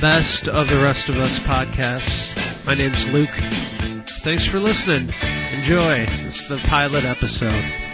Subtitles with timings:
[0.00, 2.64] best of the rest of us podcast.
[2.66, 3.28] My name's Luke.
[4.22, 5.12] Thanks for listening.
[5.52, 6.06] Enjoy.
[6.22, 7.87] This is the pilot episode.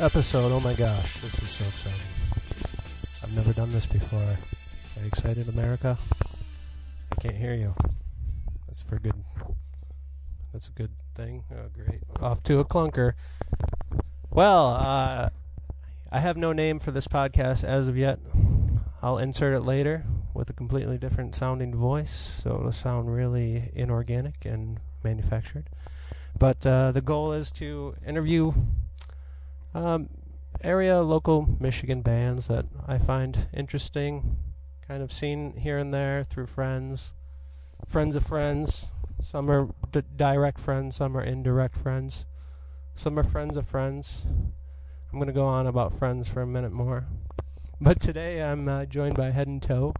[0.00, 0.52] Episode.
[0.52, 2.06] Oh my gosh, this is so exciting.
[3.20, 4.20] I've never done this before.
[4.20, 5.98] Are you excited, America?
[7.10, 7.74] I can't hear you.
[8.68, 9.24] That's for good.
[10.52, 11.42] That's a good thing.
[11.50, 12.02] Oh, great.
[12.20, 13.14] Off to a clunker.
[14.30, 15.30] Well, uh,
[16.12, 18.20] I have no name for this podcast as of yet.
[19.02, 24.44] I'll insert it later with a completely different sounding voice, so it'll sound really inorganic
[24.44, 25.68] and manufactured.
[26.38, 28.52] But uh, the goal is to interview
[29.74, 30.08] um,
[30.62, 34.36] area local Michigan bands that I find interesting,
[34.86, 37.14] kind of seen here and there through friends,
[37.86, 38.90] friends of friends.
[39.20, 42.26] Some are d- direct friends, some are indirect friends,
[42.94, 44.26] some are friends of friends.
[45.12, 47.06] I'm going to go on about friends for a minute more.
[47.80, 49.94] But today I'm uh, joined by Head and Toe.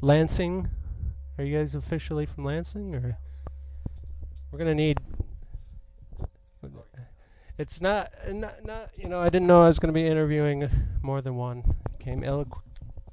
[0.00, 0.70] Lansing.
[1.38, 2.94] Are you guys officially from Lansing?
[2.94, 3.18] or
[4.50, 5.00] We're going to need
[7.60, 10.68] it's not, not, not, you know, I didn't know I was going to be interviewing
[11.02, 11.62] more than one.
[11.98, 12.46] Came ill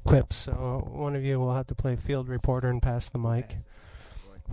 [0.06, 3.56] equipped, so one of you will have to play field reporter and pass the mic.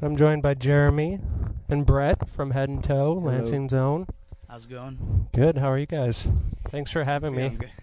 [0.03, 1.20] I'm joined by Jeremy
[1.69, 3.20] and Brett from Head and Toe, Hello.
[3.31, 4.06] Lansing Zone.
[4.48, 5.28] How's it going?
[5.33, 6.29] Good, how are you guys?
[6.70, 7.57] Thanks for having Yeah, me.
[7.57, 7.70] Good.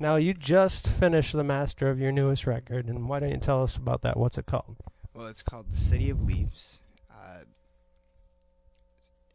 [0.00, 3.62] Now, you just finished the master of your newest record, and why don't you tell
[3.62, 4.16] us about that?
[4.16, 4.76] What's it called?
[5.14, 6.82] Well, it's called The City of Leaves.
[7.08, 7.44] Uh,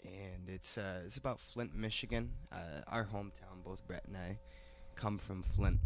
[0.03, 2.31] and it's uh, it's about Flint, Michigan.
[2.51, 4.37] Uh, our hometown, both Brett and I
[4.95, 5.79] come from Flint.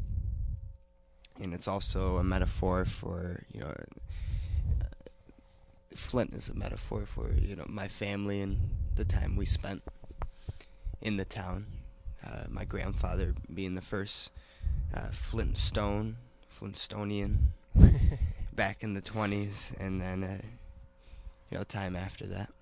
[1.42, 3.74] And it's also a metaphor for, you know,
[4.82, 4.86] uh,
[5.96, 8.60] Flint is a metaphor for, you know, my family and
[8.96, 9.82] the time we spent
[11.02, 11.66] in the town.
[12.26, 14.32] Uh, my grandfather being the first
[14.94, 16.18] uh, Flintstone,
[16.50, 17.38] Flintstonian
[18.54, 20.42] back in the 20s and then uh,
[21.50, 22.53] you know time after that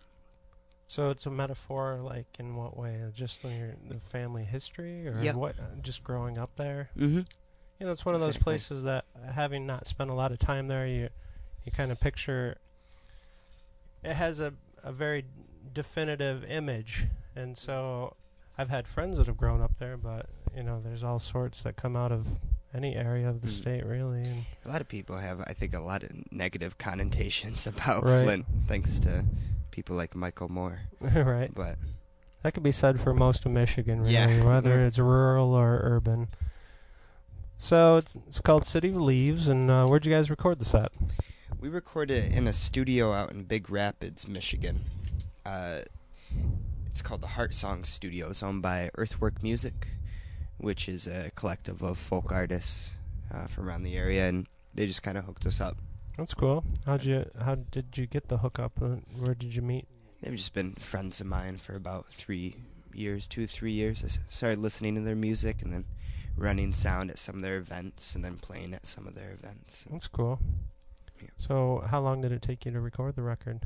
[0.92, 3.02] So it's a metaphor, like in what way?
[3.14, 5.36] Just your the family history, or Yep.
[5.36, 5.82] what?
[5.82, 6.90] Just growing up there.
[6.98, 7.22] mm-hmm.
[7.80, 8.52] You know, it's one of those Exactly.
[8.56, 11.08] places that, having not spent a lot of time there, you
[11.64, 12.58] you kind of picture.
[14.04, 14.54] It has a
[14.84, 15.24] a very
[15.72, 17.06] definitive image,
[17.38, 18.18] and so
[18.58, 21.78] I've had friends that have grown up there, but you know, there's all sorts that
[21.78, 22.28] come out of
[22.74, 23.52] any area of the Mm.
[23.52, 24.24] state, really.
[24.24, 28.24] And a lot of people have i think a lot of negative connotations about Right.
[28.24, 29.24] flint thanks to
[29.72, 31.78] people like michael moore right, but
[32.44, 34.44] that could be said for most of Michigan, really, Yeah.
[34.48, 36.28] whether it's rural or urban.
[37.58, 40.92] So it's it's called City of Leaves, and uh, where'd you guys record this at?
[41.60, 44.80] we recorded it in a studio out in big rapids michigan
[45.46, 45.82] uh,
[46.88, 49.90] it's called the heart song studios owned by earthwork music
[50.58, 52.96] which is a collective of folk artists
[53.32, 55.78] uh, from around the area and they just kind of hooked us up
[56.22, 56.64] That's cool.
[56.86, 58.80] How'd you how did you get the hookup?
[58.80, 59.88] Uh, Where did you meet?
[60.22, 62.58] They've just been friends of mine for about three
[62.94, 64.04] years, two, three years.
[64.06, 65.86] I started listening to their music and then
[66.38, 69.88] running sound at some of their events and then playing at some of their events.
[69.90, 70.40] That's cool.
[71.20, 71.30] Yeah.
[71.38, 73.62] So how long did it take you to record the record?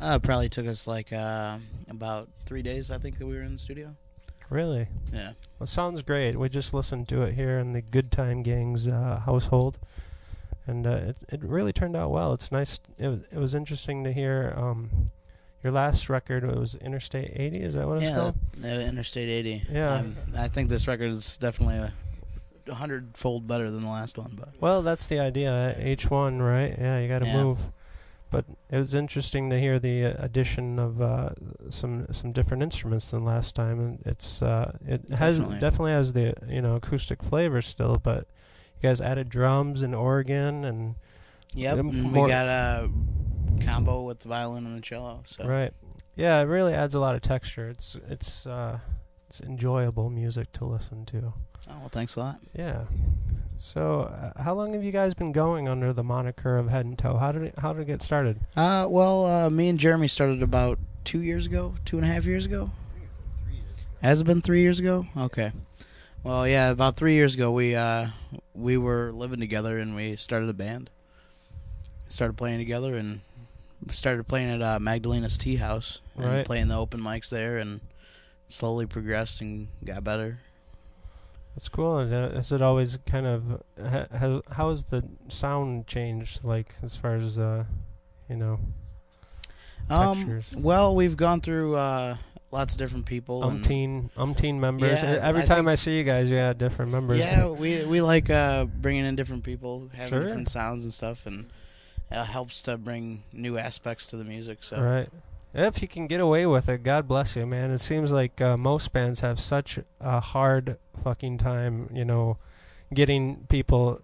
[0.00, 1.58] Uh, it probably took us like uh,
[1.90, 2.90] about three days.
[2.90, 3.94] I think that we were in the studio.
[4.48, 4.88] Really?
[5.12, 5.32] Yeah.
[5.58, 6.38] Well, sounds great.
[6.38, 9.78] We just listened to it here in the Good Time Gang's uh, household,
[10.66, 12.32] and uh, it it really turned out well.
[12.32, 12.80] It's nice.
[12.98, 14.54] It was, it was interesting to hear.
[14.56, 15.06] Um,
[15.62, 17.58] your last record it was Interstate 80.
[17.62, 18.16] Is that what it's yeah.
[18.16, 18.34] called?
[18.62, 19.62] uh, Interstate 80.
[19.72, 19.94] Yeah.
[19.94, 21.94] Um, I think this record is definitely a,
[22.74, 24.36] hundredfold better than the last one.
[24.38, 25.74] But Well, that's the idea.
[25.78, 26.74] H1, right?
[26.78, 27.42] Yeah, you got to Yeah.
[27.42, 27.70] move.
[28.30, 31.30] But it was interesting to hear the uh, addition of uh,
[31.70, 35.58] some some different instruments than last time, and it's uh, it has Definitely.
[35.60, 37.96] definitely has the you know acoustic flavor still.
[38.02, 38.26] But
[38.84, 40.94] guys added drums and organ and
[41.54, 42.90] yep, and more- we got a
[43.64, 45.22] combo with the violin and the cello.
[45.26, 45.72] So right,
[46.14, 47.68] yeah, it really adds a lot of texture.
[47.68, 48.78] It's it's uh,
[49.26, 51.32] it's enjoyable music to listen to.
[51.68, 52.40] Oh well, thanks a lot.
[52.52, 52.84] Yeah.
[53.56, 56.98] So, uh, how long have you guys been going under the moniker of Head and
[56.98, 57.16] Toe?
[57.16, 58.40] How did it, how did it get started?
[58.56, 62.24] Uh, well, uh, me and Jeremy started about two years ago, two and a half
[62.26, 62.72] years ago.
[64.02, 65.06] Has it been three years ago?
[65.16, 65.52] Okay.
[66.24, 68.08] Well, yeah, about three years ago, we uh,
[68.54, 70.90] we were living together and we started a band.
[72.08, 73.20] Started playing together and
[73.90, 76.46] started playing at uh, Magdalena's Tea House and Right.
[76.46, 77.80] playing the open mics there and
[78.48, 80.38] slowly progressed and got better.
[81.54, 81.98] That's cool.
[81.98, 86.44] And, uh, Has it always kind of ha, has how has the sound changed?
[86.44, 87.64] Like as far as uh,
[88.28, 88.60] you know,
[89.90, 90.56] Um, Textures.
[90.56, 92.16] well, we've gone through uh,
[92.54, 93.42] lots of different people.
[93.42, 95.02] umpteen umpteen members.
[95.02, 97.18] Yeah, Every I time I see you guys, you got different members.
[97.18, 100.22] Yeah, we we like uh, bringing in different people, having Sure.
[100.22, 101.50] different sounds and stuff, and
[102.10, 104.62] it helps to bring new aspects to the music.
[104.62, 105.08] So Right.
[105.52, 107.70] If you can get away with it, God bless you, man.
[107.70, 112.38] It seems like uh, most bands have such a hard fucking time, you know,
[112.92, 114.00] getting people.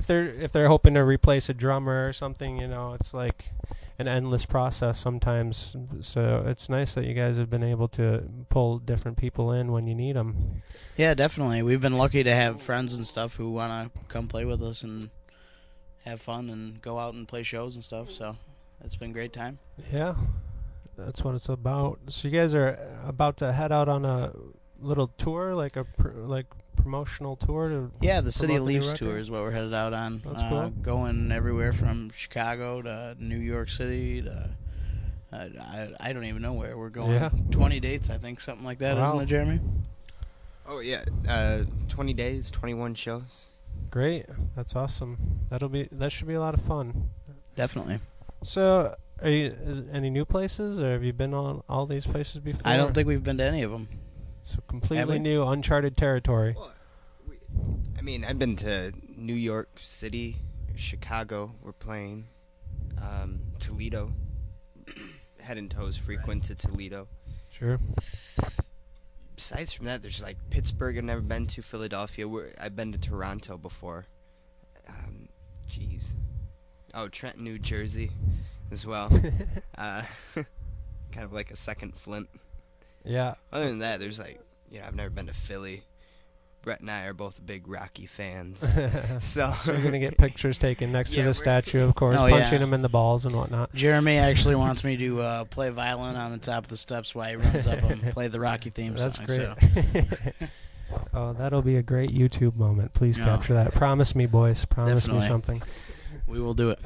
[0.00, 3.50] If they're if they're hoping to replace a drummer or something, you know, it's like
[4.00, 5.76] an endless process sometimes.
[6.00, 9.86] So it's nice that you guys have been able to pull different people in when
[9.86, 10.62] you need them.
[10.96, 11.62] yeah, definitely.
[11.62, 14.82] We've been lucky to have friends and stuff who want to come play with us
[14.82, 15.10] and
[16.06, 18.10] have fun and go out and play shows and stuff.
[18.10, 18.36] So
[18.82, 19.58] it's been a great time.
[19.92, 20.14] Yeah,
[20.96, 21.98] that's what it's about.
[22.08, 24.32] So you guys are about to head out on a
[24.80, 26.46] little tour, like a like
[26.82, 29.50] promotional tour to Yeah, the City of Promote the new Leaves tour is what we're
[29.50, 30.22] headed out on.
[30.24, 30.70] That's uh, cool.
[30.82, 34.50] Going everywhere from Chicago to New York City to.
[35.32, 37.12] Uh, I, I don't even know where we're going.
[37.12, 37.30] Yeah.
[37.52, 39.12] 20 dates, I think, something like that, Wow.
[39.14, 39.60] not it, Jeremy?
[40.66, 43.48] Oh yeah, uh, 20 days, 21 shows.
[43.90, 44.26] Great.
[44.54, 45.18] That's awesome.
[45.48, 47.10] That'll be that should be a lot of fun.
[47.56, 47.98] Definitely.
[48.42, 52.38] So, are you is, any new places, or have you been on all these places
[52.40, 52.62] before?
[52.64, 53.88] I don't think we've been to any of them.
[54.42, 54.60] So.
[54.68, 55.18] Completely we?
[55.18, 56.54] new, uncharted territory.
[56.56, 56.72] Well,
[57.26, 57.36] we,
[57.98, 60.36] I mean, I've been to New York City,
[60.76, 61.54] Chicago.
[61.62, 62.24] We're playing
[63.02, 64.12] um, Toledo.
[65.40, 67.08] Head and toes frequent to Toledo.
[67.50, 67.78] Sure.
[69.36, 70.98] Besides from that, there's like Pittsburgh.
[70.98, 71.62] I've never been to.
[71.62, 72.28] Philadelphia.
[72.28, 74.06] We're, I've been to Toronto before.
[74.88, 75.28] Um,
[75.68, 76.12] jeez.
[76.92, 78.10] Oh, Trenton, New Jersey,
[78.70, 79.10] as well.
[79.78, 80.02] uh,
[80.34, 82.28] kind of like a second Flint.
[83.04, 83.34] Yeah.
[83.52, 85.82] Other than that, there's like, you know, I've never been to Philly.
[86.62, 88.60] Brett and I are both big Rocky fans.
[89.18, 92.58] So, so you're gonna get pictures taken next to the statue, of course, Oh, punching
[92.58, 92.64] yeah.
[92.64, 93.74] him in the balls and whatnot.
[93.74, 97.30] Jeremy actually wants me to uh, play violin on the top of the steps while
[97.30, 99.26] he runs up and play the Rocky theme That's song.
[99.26, 99.40] great.
[99.40, 100.46] So.
[101.14, 102.92] oh, that'll be a great YouTube moment.
[102.92, 103.24] Please Yeah.
[103.24, 103.72] capture that.
[103.72, 104.64] Promise me, boys.
[104.66, 105.62] Promise me something.
[106.26, 106.78] We will do it.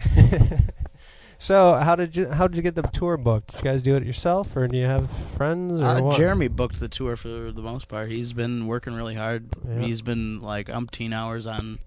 [1.45, 3.49] So, how did you how did you get the tour booked?
[3.53, 6.17] Did you guys do it yourself, or do you have friends, or Uh?
[6.17, 8.11] Jeremy booked the tour for the most part.
[8.11, 9.47] He's been working really hard.
[9.67, 9.81] Yeah.
[9.81, 11.79] He's been like umpteen hours on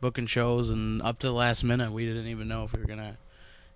[0.00, 2.86] booking shows, and up to the last minute, we didn't even know if we were
[2.86, 3.16] gonna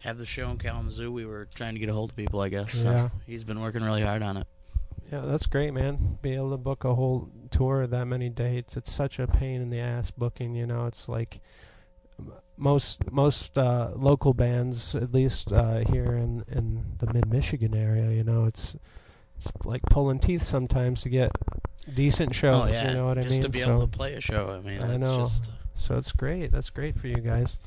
[0.00, 1.10] have the show in Kalamazoo.
[1.10, 2.72] We were trying to get a hold of people, I guess.
[2.75, 3.08] So Yeah.
[3.26, 4.46] he's been working really hard on it.
[5.10, 6.19] Yeah, that's great, man.
[6.22, 8.76] Be able to book a whole tour that many dates.
[8.76, 10.87] It's such a pain in the ass booking, you know.
[10.87, 11.40] It's like
[12.60, 18.10] most most uh, local bands, at least uh, here in in the mid Michigan area,
[18.10, 18.76] you know, it's
[19.36, 21.32] it's like pulling teeth sometimes to get
[21.94, 22.68] decent shows.
[22.68, 23.40] oh yeah, You know what just I mean?
[23.40, 24.50] Just to be so, able to play a show.
[24.50, 25.18] I mean, I know.
[25.18, 26.52] just so it's great.
[26.52, 27.58] That's great for you guys.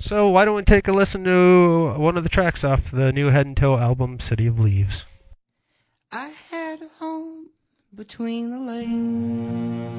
[0.00, 3.28] So why don't we take a listen to one of the tracks off the new
[3.28, 5.06] Head and Toe album, City of Leaves.
[6.12, 7.50] I had a home
[7.94, 9.98] between the lakes,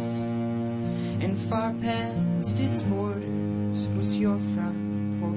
[1.24, 3.59] and far past its borders
[4.00, 5.36] was your front porch,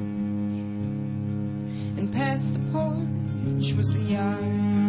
[1.99, 4.82] and past the porch was the yard.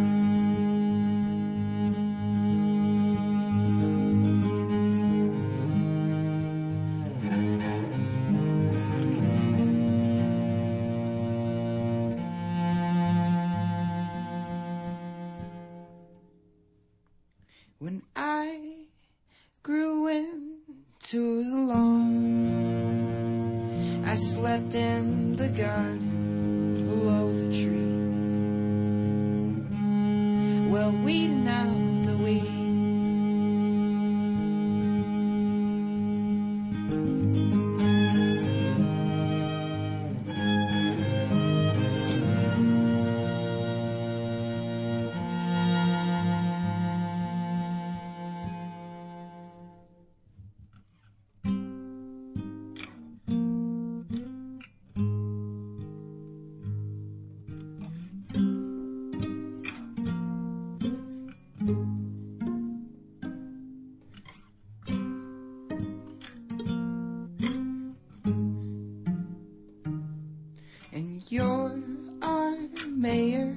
[71.28, 71.78] You're
[72.22, 72.56] our
[72.88, 73.56] mayor,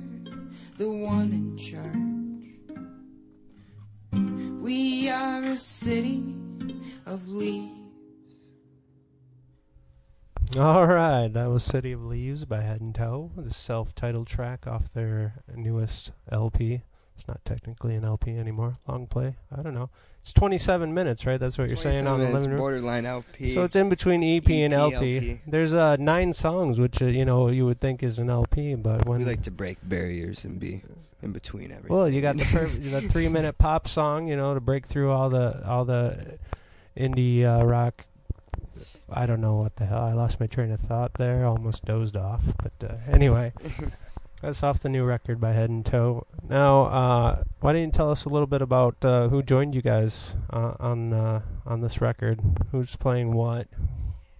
[0.77, 1.93] the one in charge.
[4.61, 6.35] We are a city
[7.05, 7.73] of leaves.
[10.57, 14.91] All right, that was City of Leaves by Head and Toe, the self-titled track off
[14.91, 16.81] their newest LP,
[17.17, 18.73] It's not technically an LP anymore.
[18.87, 19.33] Long play.
[19.51, 19.89] I don't know.
[20.21, 21.39] It's 27 minutes, right?
[21.39, 22.59] That's what you're saying on the 27 minutes, living room.
[22.59, 23.47] borderline LP.
[23.47, 25.15] So it's in between EP, and LP.
[25.15, 25.41] LP.
[25.47, 29.07] There's uh, nine songs, which uh, you know you would think is an LP, but
[29.07, 30.83] when we like to break barriers and be
[31.23, 31.97] in between everything.
[31.97, 35.31] well, you got the the three minute pop song, you know, to break through all
[35.31, 36.37] the all the
[36.95, 38.05] indie uh, rock.
[39.09, 40.03] I don't know what the hell.
[40.03, 41.45] I lost my train of thought there.
[41.45, 42.43] Almost dozed off.
[42.61, 43.53] But uh, anyway,
[44.41, 46.25] that's off the new record by Head and Toe.
[46.47, 49.81] Now, uh, why don't you tell us a little bit about uh, who joined you
[49.81, 52.39] guys uh, on uh, on this record?
[52.71, 53.67] Who's playing what?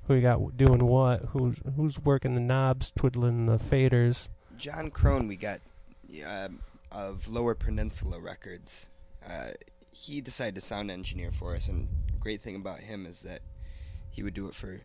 [0.04, 1.22] Who you got doing what?
[1.32, 4.30] Who's who's working the knobs, twiddling the faders?
[4.58, 5.60] John Crone, we got
[6.26, 6.50] uh,
[6.92, 8.90] of Lower Peninsula Records.
[9.28, 9.52] Uh,
[9.92, 11.88] he decided to sound engineer for us, and
[12.20, 13.42] great thing about him is that
[14.10, 14.82] he would do it for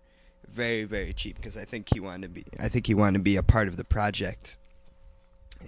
[0.48, 2.44] very, very cheap because I think he wanted to be.
[2.58, 4.56] I think he wanted to be a part of the project,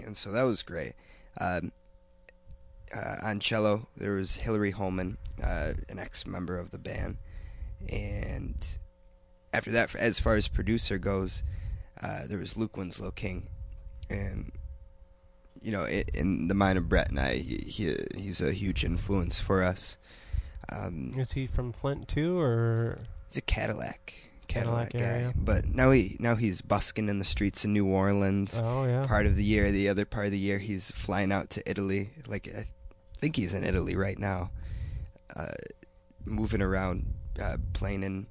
[0.05, 0.95] and so that was great.
[1.41, 1.73] Um,
[2.95, 7.19] uh, on cello, there was Hillary Holman, uh, an ex-member of the band,
[7.89, 8.79] and
[9.53, 11.43] after that, as far as producer goes,
[12.03, 13.49] uh, there was Luke Winslow King,
[14.11, 14.53] and
[15.65, 18.85] you know, i in the mind of Brett and I, he, he he's a huge
[18.85, 19.97] influence for us.
[20.71, 22.99] Um, Is he from Flint too, or
[23.29, 24.15] he's a Cadillac,
[24.55, 28.61] Cadillac Cadillac, guy, but now he now he's busking in the streets of New Orleans.
[28.63, 31.51] oh yeah, Part of the year, the other part of the year, he's flying out
[31.51, 32.11] to Italy.
[32.27, 32.65] Like I
[33.19, 34.51] think he's in Italy right now,
[35.37, 35.49] uh,
[36.25, 37.07] moving around,
[37.43, 38.27] uh, playing in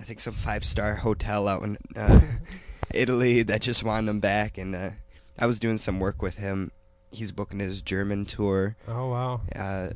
[0.00, 2.20] I think some five star hotel out in uh,
[2.94, 4.58] Italy that just wanted him back.
[4.58, 4.90] And uh,
[5.38, 6.72] I was doing some work with him.
[7.10, 8.74] He's booking his German tour.
[8.88, 9.90] oh wow, Uh,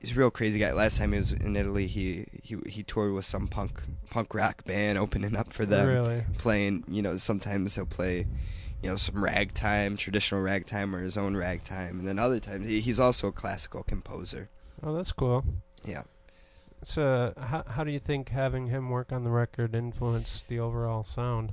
[0.00, 0.72] he's a real crazy guy.
[0.72, 4.64] Last time he was in Italy, he he he toured with some punk punk rock
[4.64, 6.24] band, opening up for them really?
[6.38, 8.26] playing, you know, sometimes he'll play,
[8.82, 12.80] you know, some ragtime, traditional ragtime or his own ragtime, and then other times he,
[12.80, 14.48] he's also a classical composer.
[14.82, 15.44] Oh, that's cool.
[15.84, 16.02] Yeah.
[16.82, 21.02] So, how how do you think having him work on the record influenced the overall
[21.02, 21.52] sound?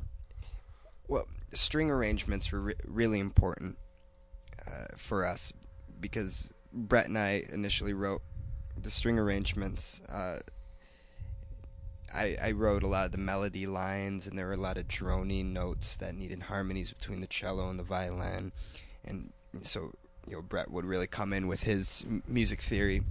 [1.08, 3.78] Well, string arrangements were re- really important
[4.68, 5.54] uh, for us
[6.00, 8.22] because Brett and I initially wrote
[8.78, 10.02] the string arrangements.
[10.10, 10.40] Uh,
[12.14, 14.88] I, I wrote a lot of the melody lines, and there were a lot of
[14.88, 18.52] droning notes that needed harmonies between the cello and the violin,
[19.04, 19.32] and
[19.64, 19.94] so
[20.28, 23.04] you know Brett would really come in with his music theory,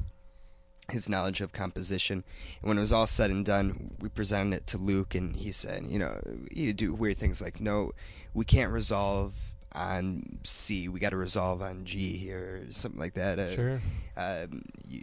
[0.91, 2.23] his knowledge of composition,
[2.61, 5.53] and when it was all said and done, we presented it to Luke, and he
[5.53, 7.93] said, you know, you do weird things like, no,
[8.33, 13.15] we can't resolve on C, we got to resolve on G here, or something like
[13.15, 13.39] that.
[13.39, 13.81] Uh, Sure.
[14.17, 15.03] um, you,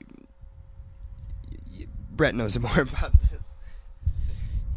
[1.72, 3.30] you, Brett knows more about this.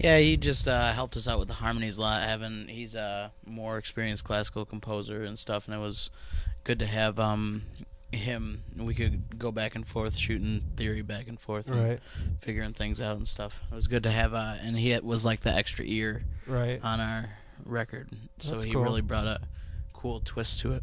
[0.00, 2.22] Yeah, he just uh, helped us out with the harmonies a lot.
[2.22, 6.10] Having he's a more experienced classical composer and stuff, and it was
[6.64, 7.62] good to have um
[8.10, 8.62] him.
[8.76, 12.00] We could go back and forth, shooting theory back and forth, and Right.
[12.40, 13.60] figuring things out and stuff.
[13.70, 16.80] It was good to have, uh, and he was like the extra ear Right.
[16.82, 17.30] on our
[17.64, 18.08] record,
[18.40, 18.82] so That's he cool.
[18.82, 19.40] really brought a
[20.04, 20.82] cool twist to it.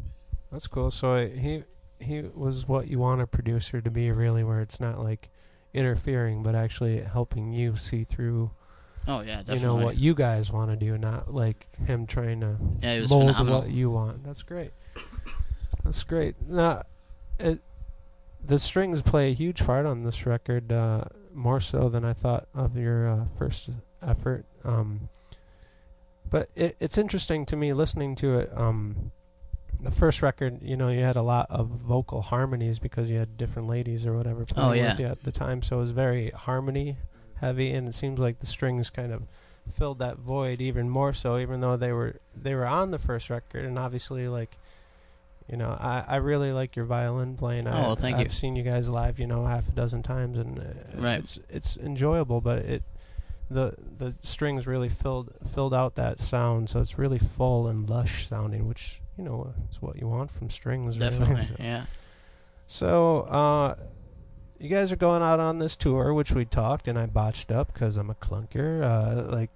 [0.50, 0.90] That's cool.
[0.90, 1.62] So uh, he
[2.00, 5.30] he was what you want a producer to be, really, where it's not like
[5.72, 8.50] interfering, but actually helping you see through,
[9.06, 9.60] Oh yeah, definitely.
[9.60, 13.36] you know, what you guys want to do, not like him trying to yeah, mold
[13.36, 13.60] phenomenal.
[13.60, 14.24] what you want.
[14.24, 14.72] That's great.
[15.84, 16.34] That's great.
[16.44, 16.82] Now,
[17.38, 17.60] it,
[18.44, 22.48] the strings play a huge part on this record, uh, more so than I thought
[22.56, 23.70] of your uh, first
[24.02, 24.46] effort.
[24.64, 25.08] Um,
[26.32, 28.50] but it, it's interesting to me listening to it.
[28.56, 29.12] Um,
[29.80, 33.36] the first record, you know, you had a lot of vocal harmonies because you had
[33.36, 34.90] different ladies or whatever playing Oh, yeah.
[34.90, 36.96] with you at the time, so it was very harmony
[37.40, 39.22] heavy, and it seems like the strings kind of
[39.70, 43.30] filled that void even more so even though they were they were on the first
[43.30, 44.56] record and obviously like
[45.48, 48.28] you know i i really like your violin playing I, Oh, thank i've you.
[48.28, 51.20] seen you guys live you know half a dozen times and uh, Right.
[51.20, 52.82] it's it's enjoyable but it
[53.52, 58.28] the the strings really filled filled out that sound so it's really full and lush
[58.28, 61.10] sounding which you know is what you want from strings really.
[61.10, 61.84] Definitely, So- yeah.
[62.66, 63.74] so, uh,
[64.58, 67.72] you guys are going out on this tour, which we talked, and I botched up
[67.72, 68.82] because I'm a clunker.
[68.82, 69.50] Uh, like,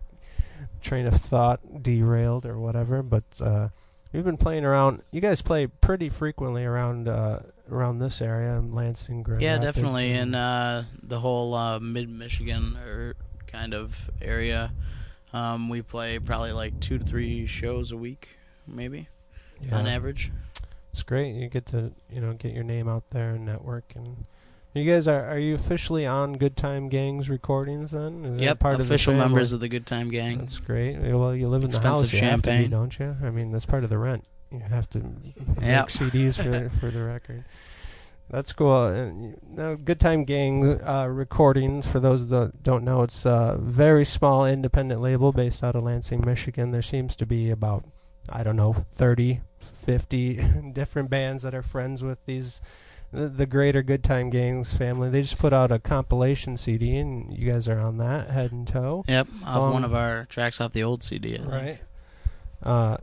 [0.82, 3.02] train of thought derailed or whatever.
[3.04, 3.68] But uh,
[4.12, 5.02] we've been playing around.
[5.12, 9.76] You guys play pretty frequently around uh, around this area, in Lansing, Grand Yeah, Rapids,
[9.76, 13.14] definitely and- in uh, the whole uh, mid Michigan or
[13.56, 14.72] kind of area.
[15.32, 19.08] Um, we play probably like two to three shows a week, maybe
[19.60, 19.78] yeah.
[19.78, 20.30] on average.
[20.90, 21.34] It's great.
[21.34, 23.94] You get to you know get your name out there and network.
[23.94, 24.24] And
[24.74, 28.24] you guys are are you officially on Good Time Gangs recordings then?
[28.24, 30.38] Is Yep, part official of the members of the Good Time Gang.
[30.38, 30.98] That's great.
[30.98, 32.70] Well, you live in the house, you have be, champagne.
[32.70, 33.16] don't you?
[33.22, 34.24] I mean, that's part of the rent.
[34.52, 35.08] You have to Yep.
[35.60, 37.44] make CDs for for the record.
[38.28, 38.86] That's cool.
[38.86, 41.86] And know, Good Time Gang uh, recordings.
[41.86, 46.24] For those that don't know, it's a very small independent label based out of Lansing,
[46.24, 46.72] Michigan.
[46.72, 47.84] There seems to be about
[48.28, 50.40] I don't know 30, 50
[50.72, 52.60] different bands that are friends with these
[53.12, 55.08] the, the greater Good Time Gangs family.
[55.08, 58.66] They just put out a compilation CD, and you guys are on that head and
[58.66, 59.04] toe.
[59.06, 61.34] Yep, off Um, one of our tracks off the old CD.
[61.34, 61.52] I think.
[61.52, 61.80] Right.
[62.62, 62.96] Uh,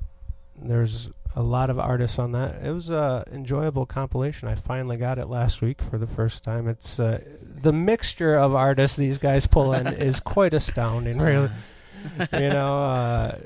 [0.61, 2.63] there's a lot of artists on that.
[2.63, 4.47] It was a enjoyable compilation.
[4.47, 6.67] I finally got it last week for the first time.
[6.67, 11.17] It's uh, the mixture of artists these guys pull in is quite astounding.
[11.17, 11.49] Really,
[12.33, 13.39] you know, uh,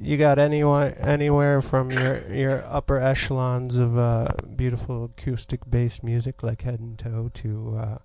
[0.00, 6.42] you got anyone anywhere from your your upper echelons of uh, beautiful acoustic based music
[6.42, 7.98] like Head and Toe to uh,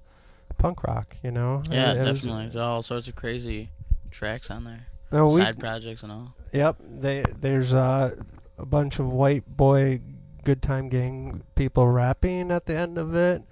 [0.57, 1.15] punk rock.
[1.23, 2.43] You know, Yeah, It was- definitely.
[2.45, 3.69] There's all sorts of crazy
[4.11, 6.33] tracks on there, no, we, side projects and all.
[6.51, 8.15] Yep, they there's uh,
[8.59, 10.01] a bunch of white boy
[10.43, 13.43] good time gang people rapping at the end of it,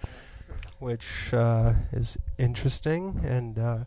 [0.79, 3.21] which uh, is interesting.
[3.23, 3.77] And uh,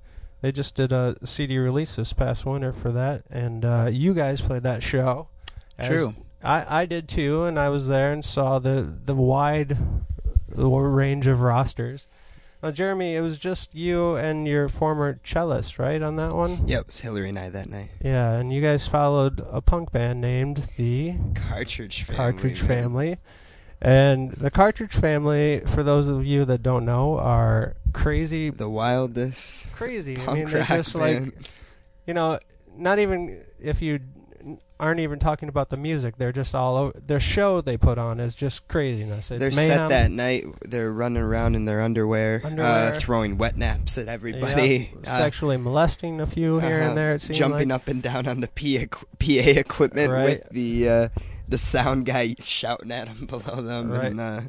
[0.40, 4.40] they just did a CD release this past winter for that, and uh, you guys
[4.40, 5.28] played that show.
[5.82, 6.14] True.
[6.42, 9.76] I, I did too, and I was there and saw the the wide
[10.56, 12.08] range of rosters.
[12.62, 16.68] Now, Jeremy, it was just you and your former cellist, right, on that one?
[16.68, 17.88] Yeah, it was Hillary and I that night.
[18.02, 22.16] Yeah, and you guys followed a punk band named the Cartridge family.
[22.16, 22.68] Cartridge man.
[22.68, 23.16] Family.
[23.80, 29.74] And the Cartridge Family, for those of you that don't know, are crazy, The wildest
[29.74, 30.18] crazy.
[30.20, 31.22] I mean, they're just like,
[32.06, 32.38] you know,
[32.76, 34.00] not even if you
[34.80, 36.98] aren't even talking about the music, they're just all over.
[36.98, 39.30] Their show they put on is just craziness.
[39.30, 39.76] It's Their mayhem.
[39.78, 42.94] set that night, they're running around in their underwear, Underwear.
[42.94, 46.98] Uh, throwing wet naps at Yeah, everybody, uh, sexually molesting a few here uh-huh, and
[46.98, 47.14] there.
[47.14, 47.76] It seemed jumping like.
[47.82, 50.24] up and down on the PA, PA equipment Right.
[50.40, 51.08] with the uh,
[51.48, 53.90] the sound guy shouting at them below them.
[53.92, 54.06] Right.
[54.06, 54.40] And, uh,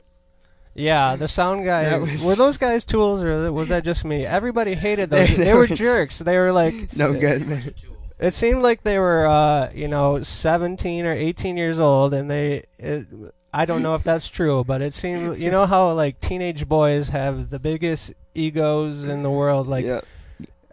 [0.74, 1.98] Yeah, the sound guy.
[1.98, 4.26] Was- Were those guys tools, or was that just me?
[4.26, 5.28] Everybody hated those.
[5.30, 6.20] They- they, they were were- jerks.
[6.20, 7.74] They were like, no good, man.
[8.22, 12.64] It seemed like they were, uh, you know, 17 or 18 years old, and they.
[12.78, 13.08] It,
[13.54, 17.10] I don't know if that's true, but it seemed, you know, how like teenage boys
[17.10, 19.68] have the biggest egos in the world.
[19.68, 20.02] Like, yeah.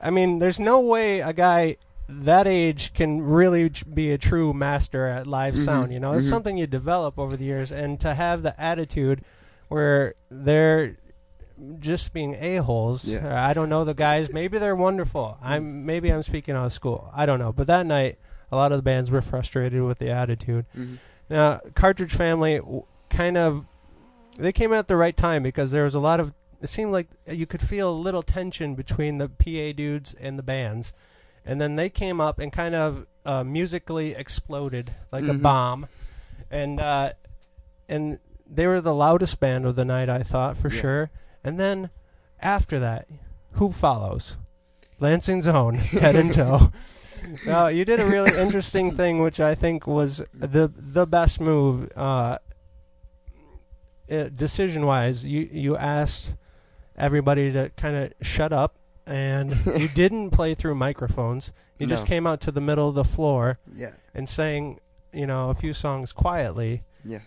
[0.00, 1.76] I mean, there's no way a guy
[2.08, 5.92] that age can really be a true master at live Mhm, sound.
[5.92, 6.30] You know, it's mhm.
[6.30, 9.22] something you develop over the years, and to have the attitude
[9.68, 10.96] where they're
[11.80, 13.04] just being a holes.
[13.04, 13.44] Yeah.
[13.44, 14.32] I don't know the guys.
[14.32, 15.38] Maybe they're wonderful.
[15.42, 17.10] I'm maybe I'm speaking out of school.
[17.14, 17.52] I don't know.
[17.52, 18.18] But that night,
[18.52, 20.66] a lot of the bands were frustrated with the attitude.
[20.76, 20.98] Mhm.
[21.30, 22.60] Now, Cartridge Family
[23.10, 23.66] kind of
[24.38, 27.08] they came at the right time because there was a lot of it seemed like
[27.30, 30.92] you could feel a little tension between the PA dudes and the bands.
[31.44, 35.42] And then they came up and kind of uh, musically exploded like a Mhm.
[35.42, 35.86] bomb.
[36.50, 37.12] And uh,
[37.88, 38.18] and
[38.50, 40.80] they were the loudest band of the night, I thought for Yeah.
[40.80, 41.10] sure.
[41.44, 41.90] And then
[42.40, 43.06] after that,
[43.52, 44.38] who follows?
[45.00, 46.72] Lansing's own head and toe.
[47.44, 51.90] Now you did a really interesting thing, which I think was the the best move,
[51.96, 52.38] uh,
[54.06, 55.24] decision wise.
[55.24, 56.36] You you asked
[56.96, 61.52] everybody to kind of shut up, and you didn't play through microphones.
[61.78, 63.92] You just came out to the middle of the floor Yeah.
[64.14, 64.80] and sang,
[65.12, 67.20] you know, a few songs quietly, Yeah.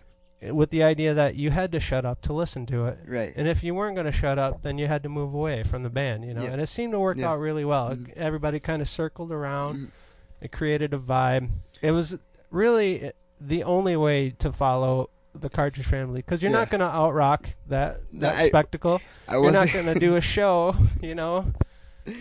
[0.50, 2.98] With the idea that you had to shut up to listen to it.
[3.08, 3.32] Right.
[3.36, 5.84] And if you weren't going to shut up, then you had to move away from
[5.84, 6.44] the band, you know.
[6.44, 6.52] Yeah.
[6.52, 7.30] And it seemed to work Yeah.
[7.30, 7.92] out really well.
[7.92, 8.12] Mhm.
[8.14, 9.76] Everybody kind of circled around.
[9.78, 9.88] Mhm.
[10.42, 11.50] It created a vibe.
[11.84, 16.82] It was really the only way to follow the Cartridge Family because you're not going
[16.82, 19.00] to out rock that No, that I- spectacle.
[19.30, 21.46] I You're not going to do a show, you know.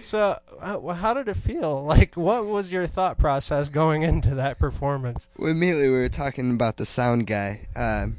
[0.03, 1.85] So, uh, how did it feel?
[1.85, 5.29] Like, what was your thought process going into that performance?
[5.38, 7.62] Well, immediately we were talking about the sound guy.
[7.76, 8.18] Um,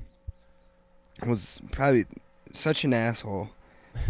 [1.26, 2.06] was probably
[2.54, 3.50] such an asshole.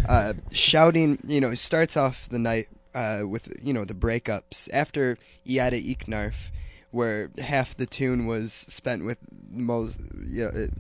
[0.08, 4.70] Uh, shouting, you know, he starts off the night uh, with you know the breakups
[4.74, 6.50] after Iada Iknarf,
[6.92, 9.18] where half the tune was spent with
[9.50, 10.72] most, you know, it,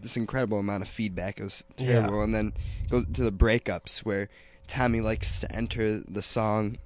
[0.00, 1.38] this incredible amount of feedback.
[1.40, 1.86] It was Yeah.
[2.00, 2.52] terrible, and then
[2.90, 4.28] go to the breakups where
[4.66, 6.78] Tommy likes to enter the song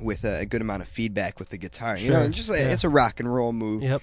[0.00, 1.96] with a, a good amount of feedback with the guitar.
[1.96, 2.68] You know, Sure, just like, yeah.
[2.72, 4.02] it's a rock and roll move Yep.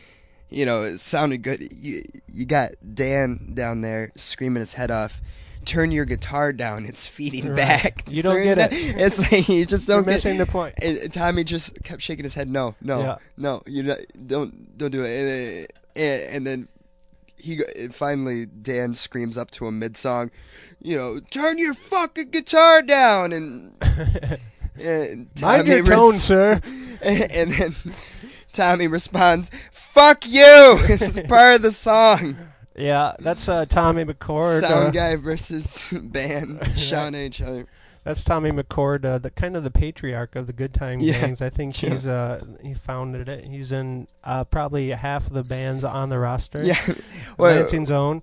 [0.49, 1.67] you know, it sounded good.
[1.75, 5.21] You, you got Dan down there screaming his head off.
[5.63, 6.85] Turn your guitar down.
[6.85, 7.55] It's feeding Right.
[7.55, 8.03] back.
[8.09, 8.95] You don't Turn get down- it.
[8.97, 10.11] It's like you just You're don't get.
[10.13, 10.73] missing the point.
[10.81, 12.49] And and Tommy just kept shaking his head.
[12.49, 13.15] No, no, Yeah.
[13.37, 13.61] no.
[13.67, 13.93] You
[14.27, 15.09] don't don't do it.
[15.09, 16.67] And, and, and then
[17.41, 20.31] he finally Dan screams up to him mid song,
[20.81, 23.73] you know, turn your fucking guitar down and.
[24.79, 26.61] and Mind Tommy your tone, res- sir.
[27.03, 27.75] and, and then
[28.53, 30.41] Tommy responds, "Fuck you."
[30.89, 32.37] it's part of the song.
[32.75, 34.61] Yeah, that's uh, Tommy McCord.
[34.61, 37.67] Sound uh, guy versus band shouting at each other.
[38.03, 41.21] That's Tommy McCord, uh, the kind of the patriarch of the Good Time Yeah.
[41.21, 41.41] Gangs.
[41.41, 41.89] I think Yeah.
[41.91, 43.45] he's uh, he founded it.
[43.45, 46.63] He's in uh, probably half of the bands on the roster.
[46.63, 46.79] Yeah.
[47.37, 48.21] Well, Lansing Zone.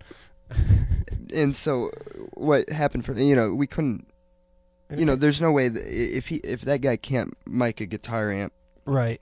[1.35, 1.91] and so
[2.35, 4.07] what happened for you know we couldn't
[4.97, 8.33] you know there's no way that if he if that guy can't mic a guitar
[8.33, 8.53] amp
[8.87, 9.21] right?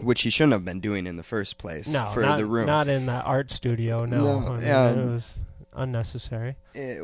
[0.00, 2.66] which he shouldn't have been doing in the first place No, for not, the room
[2.66, 4.06] not in the art studio.
[4.06, 5.38] No, No, I mean, um, it was
[5.74, 6.56] unnecessary.
[6.74, 6.98] Eh,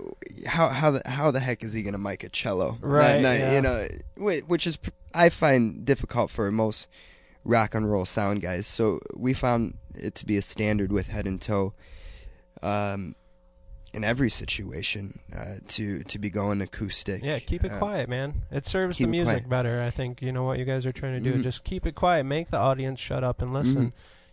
[0.46, 3.38] how how the how the heck is he gonna mic a cello Right, that night,
[3.40, 3.54] yeah.
[3.56, 3.88] you know
[4.46, 4.78] which is
[5.14, 6.88] I find difficult for most
[7.44, 11.26] rock and roll sound guys so we found it to be a standard with head
[11.26, 11.72] and toe
[12.62, 13.14] um
[13.92, 18.42] in every situation uh, to to be going acoustic Yeah, keep it uh, quiet, man.
[18.52, 19.83] It serves the music better.
[19.83, 21.38] I think you know what you guys are trying to do.
[21.38, 21.42] Mhm.
[21.42, 22.24] Just keep it quiet.
[22.24, 23.87] Make the audience shut up and listen.
[23.88, 23.92] Mhm.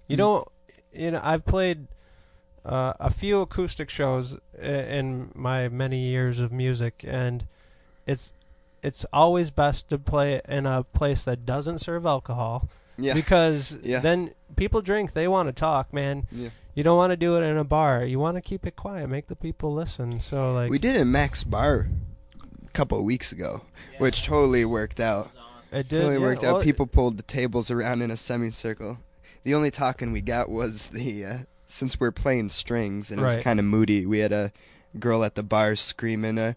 [0.10, 0.17] You Mhm.
[0.19, 0.47] don't.
[0.93, 1.88] You know, I've played
[2.67, 7.47] uh, a few acoustic shows in my many years of music, and
[8.06, 8.34] it's
[8.84, 13.99] it's always best to play in a place that doesn't serve alcohol yeah because Yeah.
[14.01, 15.13] then people drink.
[15.13, 16.27] They want to talk, man.
[16.32, 18.03] yeah You don't want to do it in a bar.
[18.06, 19.10] You want to keep it quiet.
[19.10, 20.19] Make the people listen.
[20.19, 21.88] So like we did it in Mac's Bar
[22.65, 23.62] a couple of weeks ago,
[23.97, 25.30] which totally worked out.
[25.71, 25.95] it did.
[25.97, 26.63] totally yeah, worked well, out.
[26.63, 28.99] People pulled the tables around in a semicircle.
[29.43, 33.36] The only talking we got was the uh, since we're playing strings and it Right.
[33.36, 34.06] was kind of moody.
[34.06, 34.51] We had a
[34.99, 36.53] girl at the bar screaming, uh,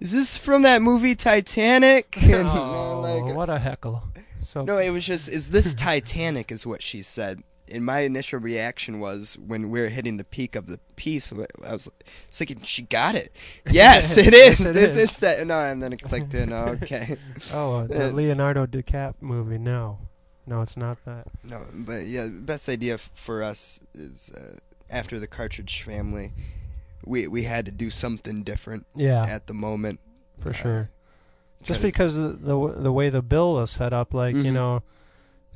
[0.00, 4.02] "Is this from that movie Titanic?" And Oh, like, what a heckle!
[4.36, 7.42] So no, it was just, "Is this Titanic?" Is what she said.
[7.72, 11.72] And my initial reaction was when we were hitting the peak of the piece, I
[11.72, 11.88] was
[12.32, 13.32] thinking, "She got it."
[13.70, 14.58] Yes, it is.
[14.58, 15.10] Yes, it this is.
[15.12, 15.46] is that.
[15.46, 16.52] No, and then it clicked in.
[16.52, 17.16] Okay.
[17.54, 19.58] Oh, the Uh, Leonardo DiCap movie.
[19.58, 19.98] No,
[20.50, 21.26] no, it's not that.
[21.44, 24.56] No, but yeah, the best idea f- for us is uh,
[24.90, 26.32] after the cartridge family,
[27.04, 30.00] we we had to do something different Yeah, at the moment.
[30.38, 30.90] for uh, sure.
[31.62, 34.54] Just because the, the the way the bill was set up, like you Mhm.
[34.54, 34.82] know,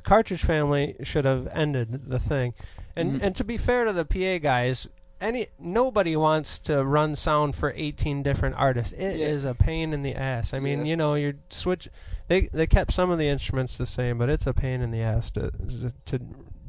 [0.03, 2.53] Cartridge Family should have ended the thing.
[2.95, 3.23] And Mhm.
[3.23, 4.87] and to be fair to the PA guys,
[5.21, 8.93] any nobody wants to run sound for 18 different artists.
[8.93, 9.51] It is Yeah.
[9.51, 10.53] a pain in the ass.
[10.53, 10.85] I mean, Yeah.
[10.91, 11.87] you know, you're switch.
[12.27, 15.01] They they kept some of the instruments the same, but it's a pain in the
[15.01, 15.51] ass to
[16.05, 16.19] to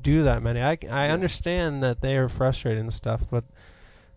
[0.00, 0.60] do that many.
[0.62, 1.12] I I Yeah.
[1.14, 3.44] understand that they are frustrated and stuff, but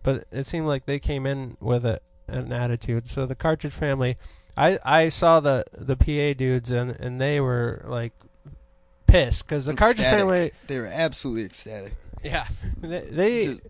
[0.02, 3.08] but it seemed like they came in with a, an attitude.
[3.08, 4.16] So the Cartridge Family,
[4.56, 8.12] I I saw the the PA dudes and and they were like
[9.06, 10.06] pissed because the Cartridge.
[10.06, 11.94] Family, They were absolutely ecstatic.
[12.22, 12.46] yeah,
[12.80, 13.62] they they, Just-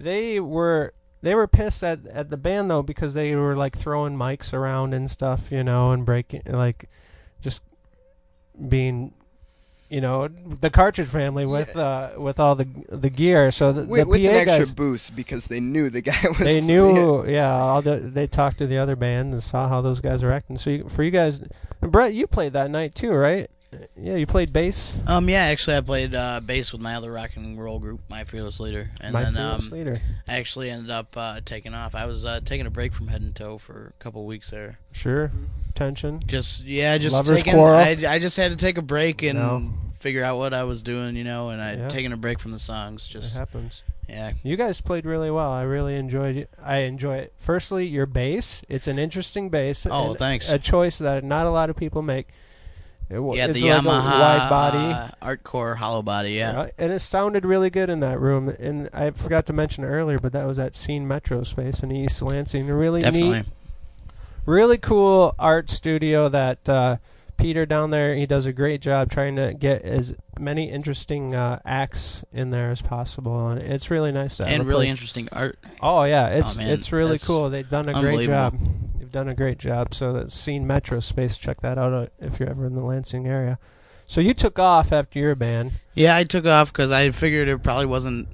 [0.00, 0.94] they were.
[1.20, 4.94] They were pissed at, at the band though because they were like throwing mics around
[4.94, 6.88] and stuff, you know, and breaking like
[7.40, 7.60] just
[8.68, 9.12] being
[9.88, 14.00] you know the cartridge family with uh with all the the gear so the, with,
[14.00, 16.38] the with PA an extra guys boost because they knew the guy was.
[16.38, 20.00] they knew yeah all the, they talked to the other band and saw how those
[20.00, 21.40] guys were acting so you, for you guys
[21.80, 23.50] and Brett you played that night too right
[23.96, 27.30] yeah you played bass Um, yeah, actually, I played uh, bass with my other rock
[27.36, 30.90] and roll group, My Fearless Leader, and my then fearless um, leader I actually ended
[30.90, 31.94] up uh, taking off.
[31.94, 34.78] I was uh, taking a break from head and toe for a couple weeks there.
[34.92, 35.30] sure
[35.74, 37.52] tension Just yeah, just Lovers taking.
[37.54, 37.76] quarrel?
[37.78, 39.70] I, I just had to take a break and No.
[40.00, 41.88] figure out what I was doing, you know, and I'd Yeah.
[41.88, 43.06] taken a break from the songs.
[43.08, 47.18] it Just happens yeah, you guys played really well I really enjoyed it I enjoy
[47.18, 50.50] it firstly your bass it's an interesting bass Oh, thanks.
[50.50, 52.28] a choice that not a lot of people make
[53.10, 56.32] It wa- yeah, the Yamaha wide body uh, Art Core hollow body.
[56.32, 56.72] Yeah, Right?
[56.76, 58.48] And it sounded really good in that room.
[58.48, 62.20] And I forgot to mention earlier, but that was at Scene Metro Space in East
[62.20, 62.66] Lansing.
[62.66, 63.30] Really definitely.
[63.38, 63.46] neat,
[64.44, 66.96] really cool art studio that uh,
[67.38, 71.60] Peter down there, he does a great job trying to get as many interesting uh,
[71.64, 73.48] acts in there as possible.
[73.48, 75.58] And it's really nice to have And a really interesting art.
[75.80, 77.48] Oh yeah, it's man, it's really cool.
[77.48, 78.58] They've done a great job.
[79.08, 79.94] They've done a great job.
[79.94, 81.38] So that's Scene Metro Space.
[81.38, 83.58] Check that out uh, if you're ever in the Lansing area.
[84.06, 85.72] So you took off after your band.
[85.94, 88.28] Yeah, I took off because I figured it probably wasn't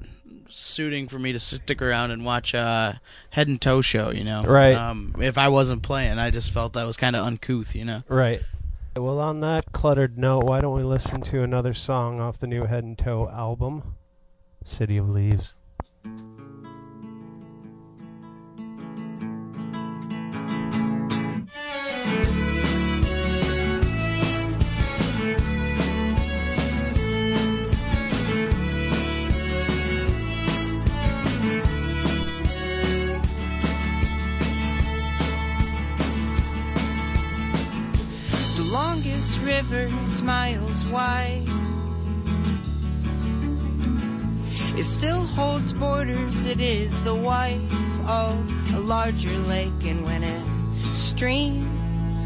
[0.49, 4.11] suiting for me to stick around and watch a head and toe show.
[4.11, 4.75] You know, Right.
[4.75, 7.77] Um, if I wasn't playing, I just felt that was kind of uncouth.
[7.77, 8.03] You know.
[8.09, 8.43] Right.
[8.97, 12.65] Well, on that cluttered note, why don't we listen to another song off the new
[12.65, 13.95] Head and Toe album,
[14.65, 15.55] City of Leaves?
[39.55, 41.47] river, it's miles wide.
[44.77, 48.35] It still holds borders, it is the wife of
[48.75, 50.45] a larger lake, and when it
[50.93, 52.17] streams,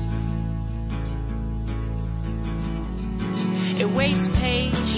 [3.78, 4.97] it waits patiently.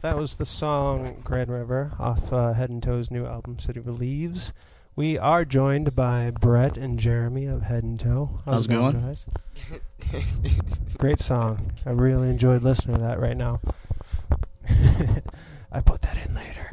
[0.00, 3.86] That was the song Grand River off uh, Head and Toe's new album City of
[4.00, 4.52] Leaves.
[4.96, 8.40] We are joined by Brett and Jeremy of Head and Toe.
[8.44, 8.98] How's it going?
[8.98, 9.26] guys?
[10.98, 11.72] Great song.
[11.86, 13.60] I really enjoyed listening to that right now.
[15.72, 16.70] I put that in later.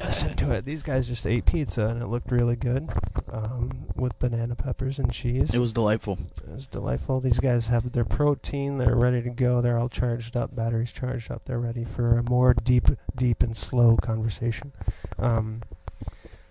[0.00, 0.64] Listen to it.
[0.64, 2.90] These guys just ate pizza and it looked really good
[3.32, 5.54] um, with banana peppers and cheese.
[5.54, 6.18] It was delightful.
[6.44, 7.20] It was delightful.
[7.20, 8.78] These guys have their protein.
[8.78, 9.60] They're ready to go.
[9.60, 10.54] They're all charged up.
[10.54, 11.44] Batteries charged up.
[11.44, 14.72] They're ready for a more deep, deep and slow conversation.
[15.18, 15.62] Um,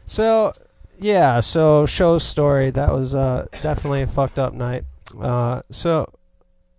[0.08, 0.54] so,
[1.00, 1.40] yeah.
[1.40, 2.72] So, show story.
[2.72, 4.86] That was uh, definitely a fucked up night.
[5.20, 6.12] Uh, so,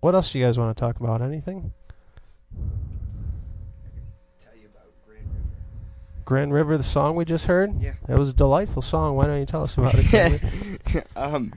[0.01, 1.21] what else do you guys want to talk about?
[1.21, 1.73] Anything?
[6.31, 7.83] Grand River, the song we just heard.
[7.83, 7.95] Yeah.
[8.09, 9.17] It was a delightful song.
[9.17, 10.41] Why don't you tell us about it?
[11.17, 11.53] Um,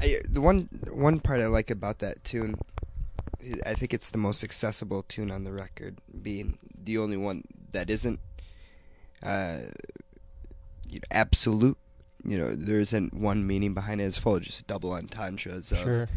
[0.00, 2.54] I, the one one part I like about that tune,
[3.66, 7.90] I think it's the most accessible tune on the record, being the only one that
[7.90, 8.18] isn't
[9.22, 9.58] uh,
[10.88, 11.76] you know, absolute.
[12.24, 14.04] You know, there isn't one meaning behind it.
[14.04, 16.08] It's full of just double entendres of, sure.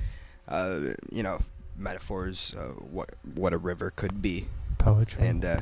[0.47, 0.79] uh,
[1.11, 1.41] you know,
[1.75, 2.55] metaphors.
[2.57, 5.27] Uh, what what a river could be, Poetry.
[5.27, 5.61] and uh,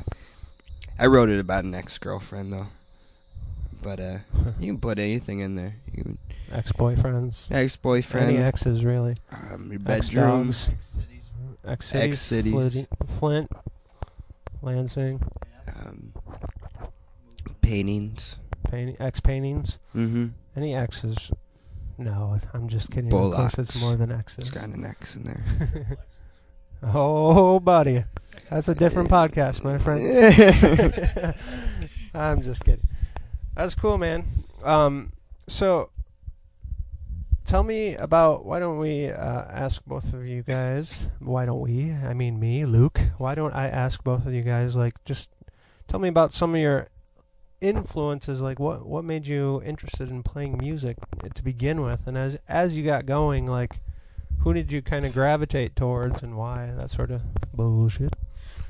[1.02, 2.68] I wrote it about an ex girlfriend though.
[3.82, 4.18] But uh,
[4.60, 5.74] you can put anything in there.
[5.92, 6.18] You can
[6.52, 7.50] Ex-boyfriends.
[7.50, 9.16] ex boyfriend, Any exes, really.
[9.32, 10.68] um, your Ex bedroom, dogs.
[10.68, 11.30] X cities.
[11.94, 12.52] Ex-cities.
[12.52, 13.50] Flint, Flint,
[14.60, 15.22] Lansing,
[15.74, 16.12] um,
[17.62, 18.36] paintings.
[18.70, 19.78] painting, ex paintings.
[19.96, 20.26] Mm-hmm.
[20.54, 21.32] Any exes?
[21.98, 23.12] No, I'm just kidding.
[23.12, 24.48] Of course, it's more than exes.
[24.48, 25.44] It's got an X in there.
[26.82, 28.04] oh, buddy,
[28.50, 31.34] that's a different podcast, my friend.
[32.14, 32.86] I'm just kidding.
[33.56, 34.24] That's cool, man.
[34.62, 35.12] Um,
[35.46, 35.90] so
[37.44, 41.08] tell me about why don't we uh, ask both of you guys?
[41.18, 41.92] Why don't we?
[41.92, 43.00] I mean, me, Luke.
[43.18, 44.76] Why don't I ask both of you guys?
[44.76, 45.30] Like, just
[45.88, 46.88] tell me about some of your
[47.60, 48.40] influences.
[48.40, 50.96] Like, what what made you interested in playing music
[51.34, 53.80] to begin with, and as as you got going, like.
[54.42, 56.72] Who did you kind of gravitate towards and why?
[56.76, 57.22] That sort of
[57.54, 58.14] bullshit.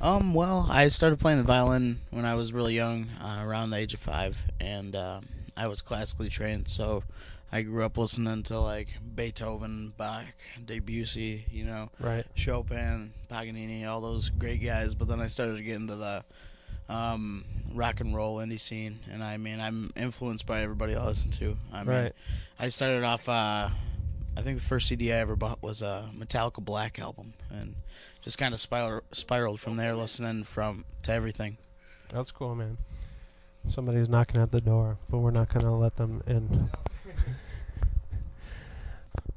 [0.00, 3.76] Um, well, I started playing the violin when I was really young, uh, around the
[3.76, 7.04] age of five, and um I was classically trained, so
[7.52, 10.24] I grew up listening to like Beethoven, Bach,
[10.64, 12.24] Debussy, you know, Right.
[12.34, 14.94] Chopin, Paganini, all those great guys.
[14.94, 16.24] But then I started to get into the
[16.88, 21.30] um, rock and roll indie scene, and I mean, I'm influenced by everybody I listen
[21.32, 21.56] to.
[21.72, 22.12] I mean, Right.
[22.58, 23.28] I started off.
[23.28, 23.68] Uh,
[24.36, 27.74] I think the first CD I ever bought was a Metallica Black album, and
[28.22, 31.58] just kind of spiral, spiraled from there, listening from to everything.
[32.08, 32.78] That's cool, man.
[33.66, 36.70] Somebody's knocking at the door, but we're not going to let them in.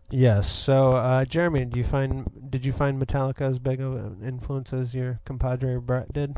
[0.09, 0.49] yes.
[0.49, 4.73] So, uh, Jeremy, do you find did you find Metallica as big of an influence
[4.73, 6.35] as your compadre Brett did?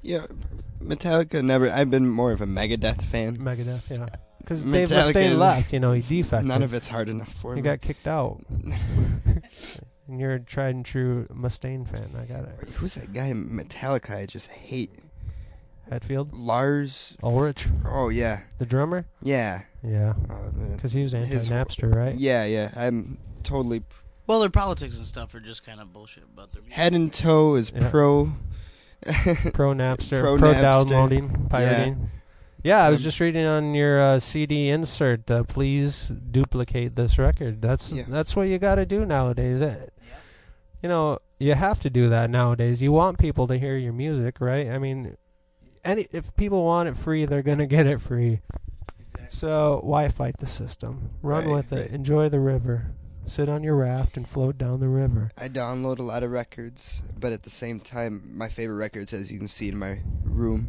[0.00, 0.26] Yeah,
[0.82, 1.70] Metallica never.
[1.70, 3.38] I've been more of a Megadeth fan.
[3.38, 4.06] Megadeth, yeah.
[4.44, 5.72] Because Dave Metallica Mustaine left.
[5.72, 6.46] You know, he defected.
[6.48, 7.64] None of it's hard enough for He me.
[7.64, 8.44] got kicked out.
[10.08, 12.14] and you're a tried and true Mustaine fan.
[12.20, 12.68] I got it.
[12.74, 14.16] Who's that guy in Metallica?
[14.16, 14.90] I just hate
[15.90, 17.16] Hetfield, Lars.
[17.22, 19.06] Ulrich, Oh yeah, the drummer.
[19.22, 19.62] yeah.
[19.82, 20.76] Yeah, uh, man.
[20.76, 22.14] because he was anti-Napster, right?
[22.14, 22.70] Yeah, yeah.
[22.74, 23.82] I'm totally
[24.26, 26.24] Well, their politics and stuff are just kind of bullshit.
[26.34, 26.74] But their music.
[26.76, 27.90] head and toe is Yeah.
[27.90, 28.28] pro.
[29.52, 30.60] Pro Napster, Pro pro, Napster.
[30.62, 32.10] downloading, pirating.
[32.64, 32.82] Yeah.
[32.84, 35.30] I was Um, just reading on your uh, CD insert.
[35.30, 37.62] Uh, please duplicate this record.
[37.62, 38.04] That's Yeah.
[38.08, 39.60] that's what you got to do nowadays.
[39.60, 39.92] It,
[40.82, 42.82] you know, you have to do that nowadays.
[42.82, 44.68] You want people to hear your music, right?
[44.68, 45.16] I mean,
[45.84, 48.40] any if people want it free, they're gonna get it free.
[49.28, 51.10] So why fight the system?
[51.22, 51.90] Run Right, with it.
[51.90, 52.92] Enjoy the river.
[53.26, 55.30] Sit on your raft and float down the river.
[55.38, 59.32] I download a lot of records, but at the same time, my favorite records, as
[59.32, 60.68] you can see in my room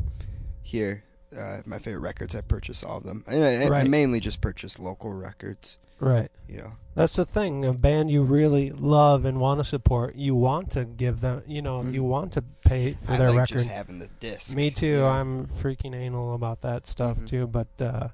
[0.62, 1.04] here,
[1.38, 3.24] uh, my favorite records, I purchase all of them.
[3.28, 3.44] And
[3.74, 6.30] I, I mainly just purchase local records, Right.
[6.48, 6.72] you know.
[6.96, 7.66] That's the thing.
[7.66, 11.44] A band you really love and want to support, you want to give them.
[11.46, 11.94] You know, Mhm.
[11.94, 13.54] you want to pay for I their like record.
[13.58, 14.56] just having the disc.
[14.56, 15.04] Me too.
[15.04, 17.28] I'm freaking anal about that stuff Mhm.
[17.28, 17.48] too.
[17.48, 18.08] But uh,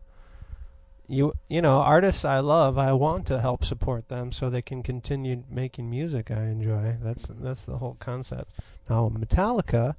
[1.08, 4.82] you, you know, artists I love, I want to help support them so they can
[4.82, 6.96] continue making music I enjoy.
[7.02, 8.52] That's that's the whole concept.
[8.90, 9.96] Now, Metallica,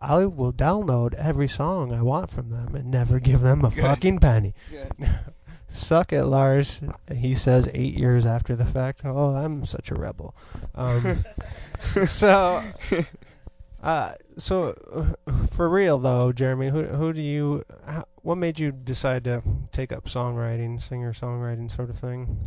[0.00, 3.80] I will download every song I want from them and never give them a Good.
[3.82, 4.54] fucking penny.
[5.68, 6.80] Suck it, Lars.
[7.12, 9.00] He says eight years after the fact.
[9.04, 10.34] Oh, I'm such a rebel.
[10.74, 11.24] Um,
[12.06, 12.62] so,
[13.82, 15.14] uh, so
[15.50, 17.64] for real though, Jeremy, who who do you?
[17.86, 22.38] How, what made you decide to take up songwriting, singer songwriting sort of thing?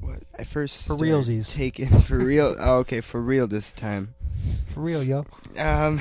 [0.00, 1.52] What I first For realsies.
[1.56, 2.54] taking for real.
[2.60, 4.14] Oh, okay, for real this time.
[4.68, 5.24] For real, yo.
[5.58, 6.00] Um,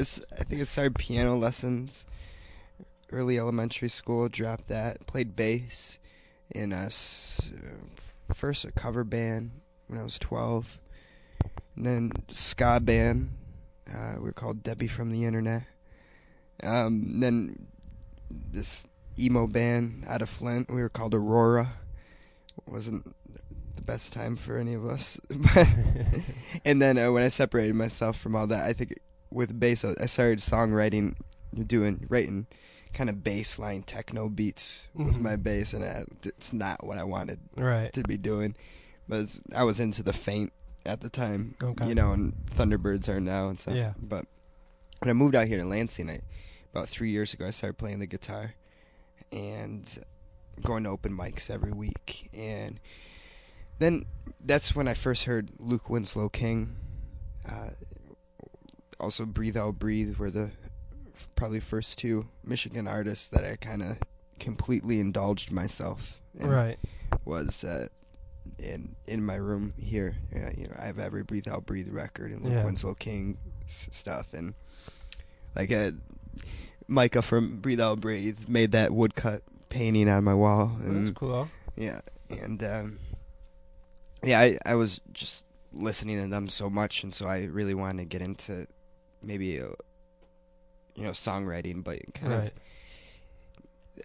[0.00, 2.06] I think I started piano lessons
[3.12, 4.30] early elementary school.
[4.30, 5.06] Dropped that.
[5.06, 5.98] Played bass
[6.50, 9.50] in a uh, first a cover band
[9.88, 10.78] when I was twelve,
[11.76, 13.30] and then ska band.
[13.92, 15.64] Uh, we were called Debbie from the Internet.
[16.62, 17.66] Um, then
[18.30, 18.86] this
[19.18, 20.70] emo band out of Flint.
[20.70, 21.74] We were called Aurora.
[22.66, 23.04] Wasn't
[23.76, 25.20] the best time for any of us,
[26.64, 28.94] and then uh, when I separated myself from all that, I think
[29.30, 31.14] with bass, I I started songwriting,
[31.66, 32.46] doing writing
[32.92, 35.20] kind of bassline techno beats with Mhm.
[35.22, 37.92] my bass, and uh, it's not what I wanted right.
[37.92, 38.56] to be doing.
[39.08, 40.52] But I was into the faint
[40.84, 41.86] at the time, Okay.
[41.88, 43.74] you know, and Thunderbirds are now and stuff.
[43.74, 43.92] Yeah.
[44.00, 44.24] But
[44.98, 46.20] when I moved out here to Lansing, I,
[46.74, 48.54] about three years ago, I started playing the guitar
[49.32, 49.98] and
[50.62, 52.28] going to open mics every week.
[52.36, 52.80] And
[53.78, 54.04] then
[54.44, 56.76] that's when I first heard Luke Winslow King.
[57.48, 57.70] Uh,
[59.00, 60.50] also, Breathe Owl Breathe were the
[61.36, 63.96] probably first two Michigan artists that I kind of
[64.38, 66.78] completely indulged myself in Right.
[67.24, 67.88] was uh,
[68.58, 70.16] in in my room here.
[70.34, 72.64] Uh, you know, I have every Breathe Owl Breathe record and Luke Yeah.
[72.64, 73.36] Winslow King
[73.66, 74.54] s- stuff, and
[75.56, 75.92] like uh,
[76.88, 81.48] Micah from Breathe Owl Breathe made that woodcut painting on my wall, and That's cool.
[81.76, 82.98] yeah, and um,
[84.22, 87.98] yeah, I I was just listening to them so much, and so I really wanted
[87.98, 88.66] to get into
[89.22, 89.68] maybe a,
[90.96, 92.44] you know songwriting, but kind Right.
[92.46, 92.52] of.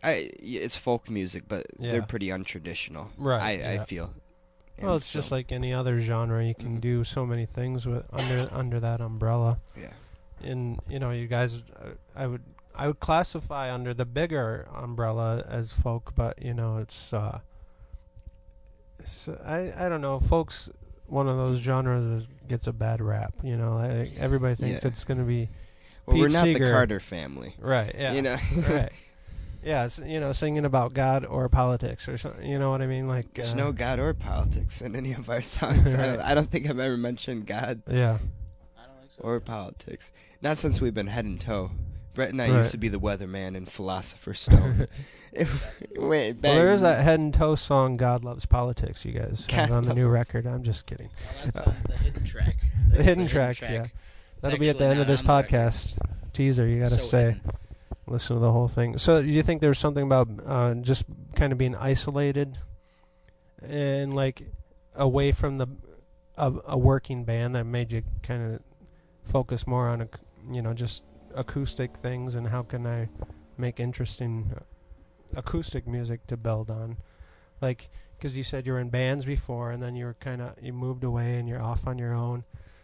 [0.03, 3.09] I it's folk music, but they're pretty untraditional.
[3.17, 3.83] Right, I, I yeah.
[3.85, 4.13] feel.
[4.81, 6.43] Well, And it's just like any other genre.
[6.43, 6.81] You can Mhm.
[6.81, 9.59] do so many things with under under that umbrella.
[9.75, 9.91] yeah.
[10.43, 12.43] and you know you guys uh, i would
[12.75, 17.39] i would classify under the bigger umbrella as folk but you know it's uh
[18.99, 20.69] it's, i i don't know folks
[21.07, 24.89] one of those genres that gets a bad rap you know like everybody thinks Yeah.
[24.89, 25.49] it's going to be
[26.05, 26.65] Well, we're not Seeger.
[26.65, 27.55] the Carter family.
[27.59, 28.37] right yeah You know.
[28.69, 28.91] right
[29.63, 32.85] yeah it's, you know singing about god or politics or something you know what i
[32.85, 35.95] mean like There's uh, no God or politics in any of our songs.
[35.95, 38.19] I, don't, I don't think I've ever mentioned God yeah
[38.77, 39.21] I don't think so.
[39.23, 40.11] or politics.
[40.41, 41.71] Not since we've been head and toe.
[42.15, 42.57] Brett and I Right.
[42.57, 44.87] used to be the weatherman and philosopher's stone.
[45.37, 45.49] It
[45.97, 46.49] went back.
[46.51, 49.83] well there is that head and toe song god loves politics you guys God on
[49.83, 52.55] the new record i'm just kidding Well, that's uh, the hidden track.
[52.91, 53.87] the hidden track, yeah
[54.39, 55.97] that'll be at the end of this the podcast
[56.31, 57.41] teaser you gotta So say hidden.
[58.07, 58.97] listen to the whole thing.
[58.97, 61.03] So, do you think there's something about uh, just
[61.35, 62.57] kind of being isolated
[63.61, 64.43] and like
[64.95, 65.67] away from the
[66.37, 68.61] a, a working band that made you kind of
[69.23, 70.07] focus more on, a
[70.51, 71.03] you know, just
[71.35, 73.09] acoustic things and how can I
[73.57, 76.97] make interesting uh, acoustic music to build on?
[77.61, 80.53] Like, because you said you were in bands before, and then you were kind of
[80.61, 82.43] you moved away and you're off on your own.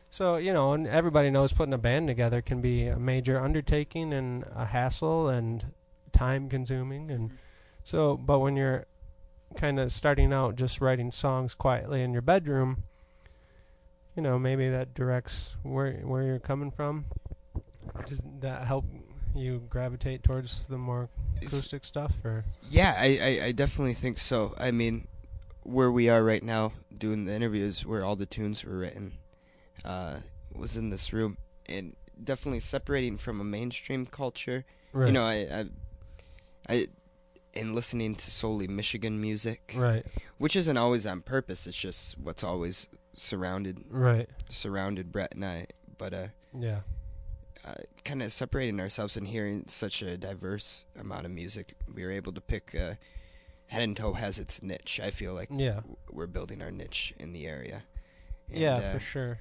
[0.09, 4.13] So you know, and everybody knows putting a band together can be a major undertaking
[4.13, 5.65] and a hassle and
[6.11, 7.11] time consuming.
[7.11, 7.31] And
[7.83, 8.85] So, but when you're
[9.55, 12.83] kind of starting out just writing songs quietly in your bedroom,
[14.15, 17.05] you know, maybe that directs where where you're coming from.
[18.05, 18.85] Does that help
[19.35, 21.09] you gravitate towards the more
[21.41, 24.53] acoustic stuff or Yeah, I, I, I definitely think so.
[24.57, 25.07] I mean,
[25.63, 29.13] where we are right now doing the interviews, where all the tunes were written,
[29.85, 30.19] uh,
[30.53, 31.37] was in this room,
[31.67, 34.65] and definitely separating from a mainstream culture.
[34.93, 35.65] right You know, I, I,
[36.69, 36.87] I,
[37.53, 40.05] and listening to solely Michigan music, right
[40.37, 41.67] which isn't always on purpose.
[41.67, 45.67] It's just what's always surrounded right surrounded Brett and I.
[45.97, 46.27] But uh,
[46.57, 46.81] yeah
[47.65, 52.11] uh, kind of separating ourselves and hearing such a diverse amount of music, we were
[52.11, 52.75] able to pick.
[52.75, 52.95] Uh,
[53.67, 54.99] Head and Toe has its niche.
[55.01, 57.83] I feel like yeah w- we're building our niche in the area.
[58.49, 59.39] And, yeah uh, for sure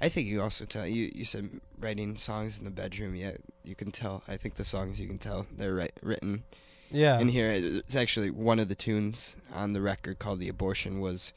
[0.00, 3.14] I think you also tell you you said writing songs in the bedroom.
[3.14, 4.22] Yeah, you can tell.
[4.26, 6.44] I think the songs you can tell they're right, written
[6.90, 7.50] yeah in here.
[7.52, 11.32] It's actually one of the tunes on the record called "The Abortion" was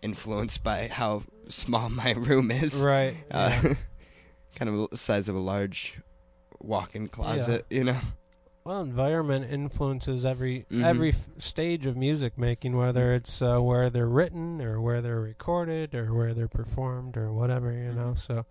[0.00, 2.74] influenced by how small my room is.
[2.76, 3.74] right Uh, yeah.
[4.54, 5.98] kind of the size of a large
[6.60, 7.66] walk-in closet.
[7.70, 7.98] You know.
[8.64, 10.84] Well, environment influences every Mhm.
[10.84, 15.20] every f- stage of music making, whether it's uh, where they're written or where they're
[15.20, 18.12] recorded or where they're performed or whatever, you know.
[18.12, 18.18] Mhm.
[18.18, 18.46] So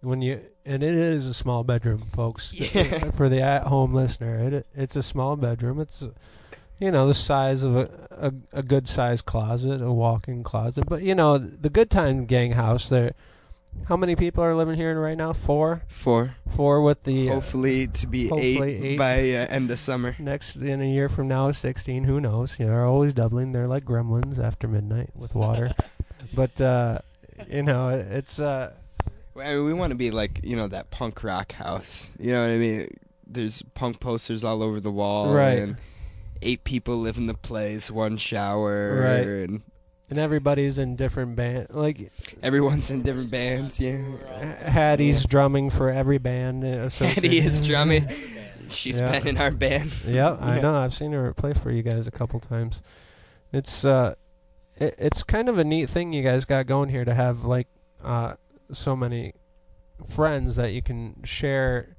[0.00, 2.52] when you and it is a small bedroom, folks.
[2.74, 3.12] Yeah.
[3.12, 5.78] For the at-home listener, it it's a small bedroom.
[5.80, 6.04] It's
[6.80, 10.86] you know the size of a a, a good sized closet, a walk-in closet.
[10.88, 13.12] But you know the Good Time Gang house there.
[13.86, 15.32] How many people are living here right now?
[15.32, 15.82] Four.
[15.88, 16.34] Four.
[16.46, 18.98] Four with the uh, hopefully to be hopefully eight, eight.
[18.98, 20.16] by uh, end of summer.
[20.18, 23.66] next in a year from now 16 who knows you know, they're always doubling they're
[23.68, 25.72] like gremlins after midnight with water
[26.34, 26.98] but uh
[27.50, 28.72] you know it's uh
[29.36, 32.10] I mean, we want to be like you know that punk rock house.
[32.18, 32.88] You know what I mean?
[33.24, 35.32] There's punk posters all over the wall.
[35.32, 35.60] Right.
[35.60, 35.76] And
[36.42, 39.26] eight people live in the place, one shower, Right.
[39.28, 39.62] and
[40.10, 42.10] and everybody's in different band like
[42.42, 43.78] everyone's in different bands.
[43.80, 43.98] Yeah.
[44.70, 48.06] Hattie's drumming for every band uh, Hattie is drumming.
[48.70, 49.12] She's Yeah.
[49.12, 49.94] been in our band.
[50.06, 50.74] Yep, I know.
[50.76, 52.82] I've seen her play for you guys a couple times.
[53.52, 54.14] It's uh,
[54.76, 57.66] it, it's kind of a neat thing you guys got going here to have like
[58.04, 58.34] uh,
[58.72, 59.32] so many
[60.06, 61.96] friends that you can share,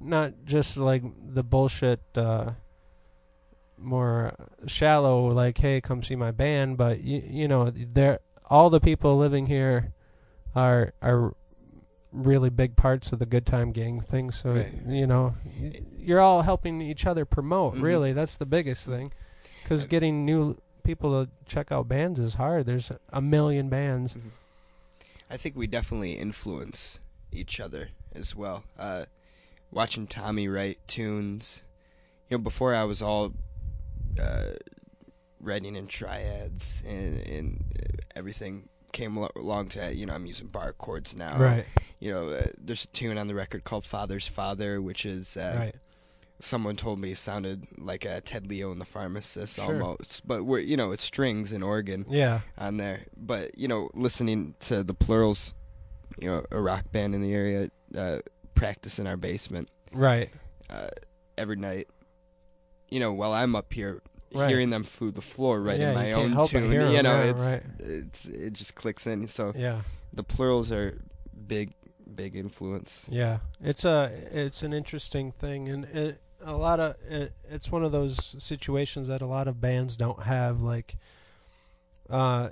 [0.00, 1.02] not just like
[1.34, 2.52] the bullshit, uh,
[3.78, 4.34] more
[4.66, 8.20] shallow like, hey, come see my band, but you you know, they're
[8.50, 9.92] all the people living here
[10.56, 11.34] are are
[12.10, 14.30] really big parts of the good time gang thing.
[14.30, 14.72] So Right.
[14.86, 15.34] you know
[15.98, 17.82] you're all helping each other promote Mhm.
[17.82, 18.12] really.
[18.12, 19.12] That's the biggest thing.
[19.62, 22.64] Because getting new people to check out bands is hard.
[22.64, 24.16] There's a million bands.
[25.28, 27.00] I think we definitely influence
[27.30, 28.64] each other as well.
[28.78, 29.04] Uh,
[29.70, 31.62] watching Tommy write tunes,
[32.30, 33.34] you know, before I was all
[34.20, 34.52] uh,
[35.40, 37.64] writing in triads and, and
[38.16, 41.38] everything came along to you know I'm using bar chords now.
[41.38, 41.64] right
[42.00, 45.56] You know, uh, there's a tune on the record called "Father's Father," which is uh,
[45.58, 45.74] right
[46.40, 49.64] someone told me sounded like a Ted Leo and the Pharmacist Sure.
[49.72, 53.00] almost, but we're you know it's strings and organ yeah on there.
[53.16, 55.54] But you know, listening to the Plurals,
[56.18, 58.18] you know, a rock band in the area, uh,
[58.54, 60.30] practice in our basement right
[60.70, 60.88] uh,
[61.36, 61.88] every night.
[62.90, 64.02] You know, while I'm up here,
[64.34, 64.50] Right.
[64.50, 66.70] hearing them through the floor, right Yeah, you my own tune.
[66.70, 67.62] you know, yeah, it's right.
[67.78, 69.26] it's it just clicks in.
[69.28, 69.80] So yeah
[70.12, 71.00] the Plurals are
[71.46, 71.72] big,
[72.14, 73.06] big influence.
[73.10, 77.84] Yeah, it's a it's an interesting thing, and it, a lot of it, it's one
[77.84, 80.60] of those situations that a lot of bands don't have.
[80.60, 80.96] Like,
[82.10, 82.50] uh,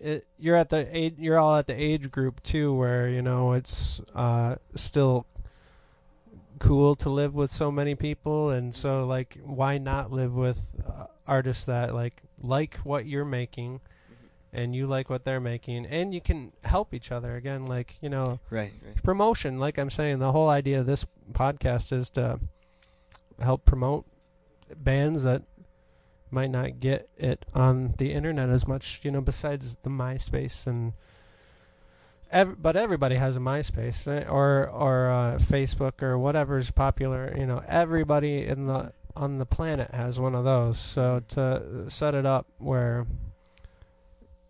[0.00, 3.52] it, you're at the age, you're all at the age group too, where you know
[3.52, 5.26] it's uh still
[6.58, 11.06] cool to live with so many people, and so like, why not live with uh,
[11.26, 13.80] artists that like like what you're making.
[14.50, 17.66] And you like what they're making, and you can help each other again.
[17.66, 19.02] Like you know, Right, right.
[19.02, 22.40] promotion like i'm saying the whole idea of this podcast is to
[23.40, 24.06] help promote
[24.74, 25.42] bands that
[26.30, 30.94] might not get it on the internet as much you know besides the myspace and
[32.30, 37.46] ev- but everybody has a myspace eh, or or uh, facebook or whatever's popular you
[37.46, 42.24] know everybody in the on the planet has one of those so to set it
[42.26, 43.06] up where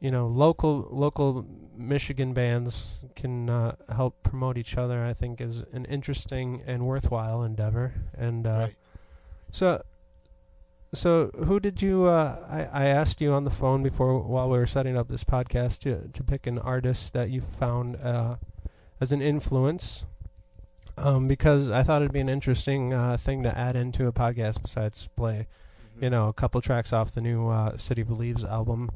[0.01, 5.05] you know local local Michigan bands can uh, help promote each other.
[5.05, 7.95] I think is an interesting and worthwhile endeavor.
[8.17, 8.75] And uh, Right.
[9.53, 9.83] so,
[10.95, 12.07] so who did you?
[12.07, 15.25] Uh, I I asked you on the phone before while we were setting up this
[15.25, 18.37] podcast to to pick an artist that you found uh,
[19.01, 20.07] as an influence.
[20.97, 24.63] um, because I thought it'd be an interesting uh, thing to add into a podcast
[24.63, 25.47] besides play,
[26.01, 28.91] you know, a couple tracks off the new uh, City of Leaves album.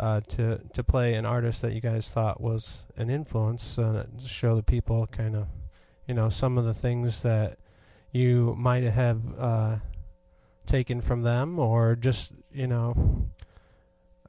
[0.00, 4.28] Uh, to to play an artist that you guys thought was an influence, uh, to
[4.28, 5.46] show the people kind of,
[6.08, 7.56] you know, some of the things that
[8.10, 9.76] you might have uh,
[10.72, 13.22] taken from them, or just you know,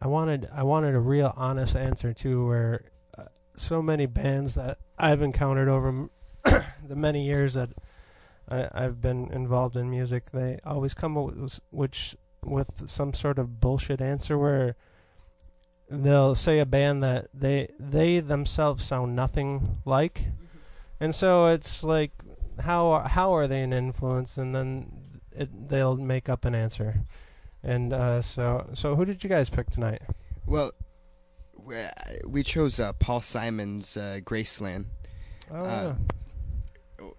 [0.02, 3.24] I wanted I wanted a real honest answer too, where uh,
[3.56, 6.10] so many bands that I've encountered over m-
[6.88, 7.70] the many years that
[8.50, 13.40] I, I've been involved in music, they always come up with, which with some sort
[13.40, 14.76] of bullshit answer where
[15.90, 20.26] they'll say a band that they they themselves sound nothing like,
[21.00, 22.12] and so it's like
[22.60, 25.03] how how are they an influence, and then
[25.36, 27.02] it, they'll make up an answer,
[27.64, 30.02] and uh, so so who did you guys pick tonight?
[30.46, 30.72] Well,
[31.58, 31.76] we,
[32.28, 34.86] we chose uh, Paul Simon's uh, Graceland.
[35.52, 35.96] Oh, Uh,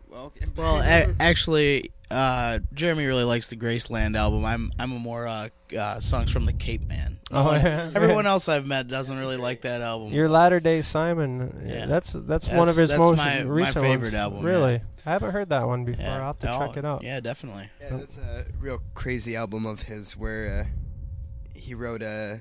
[0.08, 4.44] Well, Well, a- actually, uh, Jeremy really likes the Graceland album.
[4.44, 7.16] I'm I'm a more uh, uh, songs from the Capeman.
[7.32, 7.90] Oh, yeah.
[7.96, 10.12] Everyone else I've met doesn't really like that album.
[10.12, 11.86] Your latter day Simon, Yeah.
[11.86, 14.14] that's that's one of his that's most my- my recent favorite ones.
[14.14, 14.78] album, Really, yeah.
[15.06, 16.04] I haven't heard that one before.
[16.04, 16.18] yeah.
[16.18, 17.02] I'll have to Oh, check it out.
[17.02, 17.68] Yeah, definitely.
[17.80, 22.40] Yeah, that's a real crazy album of his where uh, he wrote a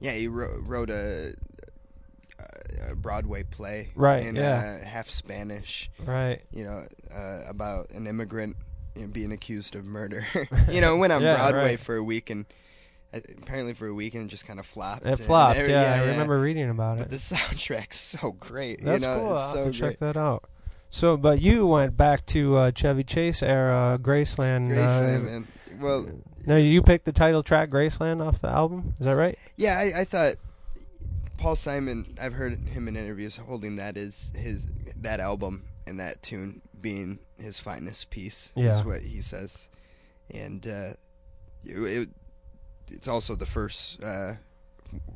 [0.00, 1.34] yeah he wrote, wrote a,
[2.90, 4.78] a Broadway play Right, in yeah.
[4.82, 6.40] uh, half Spanish Right.
[6.52, 6.84] you know
[7.14, 8.56] uh, about an immigrant
[8.94, 10.26] you know, being accused of murder
[10.70, 11.80] you know went on Yeah, Broadway right.
[11.80, 12.46] for a week and
[13.12, 15.58] uh, apparently for a week and just kind of flopped It flopped.
[15.58, 17.10] every- Yeah, I remember reading about but it.
[17.10, 19.36] the soundtrack's so great That's you know, cool.
[19.36, 19.90] I'll so have to great.
[19.90, 20.44] check that out.
[20.90, 24.70] So, but you went back to uh, Chevy Chase era, Graceland.
[24.70, 25.46] Graceland, uh.
[25.80, 26.06] Well,
[26.46, 28.94] no, you picked the title track Graceland off the album.
[28.98, 29.38] Is that right?
[29.56, 30.34] Yeah, I, I thought
[31.38, 32.16] Paul Simon.
[32.20, 34.66] I've heard him in interviews holding that as his
[34.96, 38.52] that album and that tune being his finest piece.
[38.56, 38.72] Yeah.
[38.72, 39.68] is what he says,
[40.30, 40.92] and uh,
[41.64, 42.08] it, it,
[42.90, 44.34] it's also the first uh,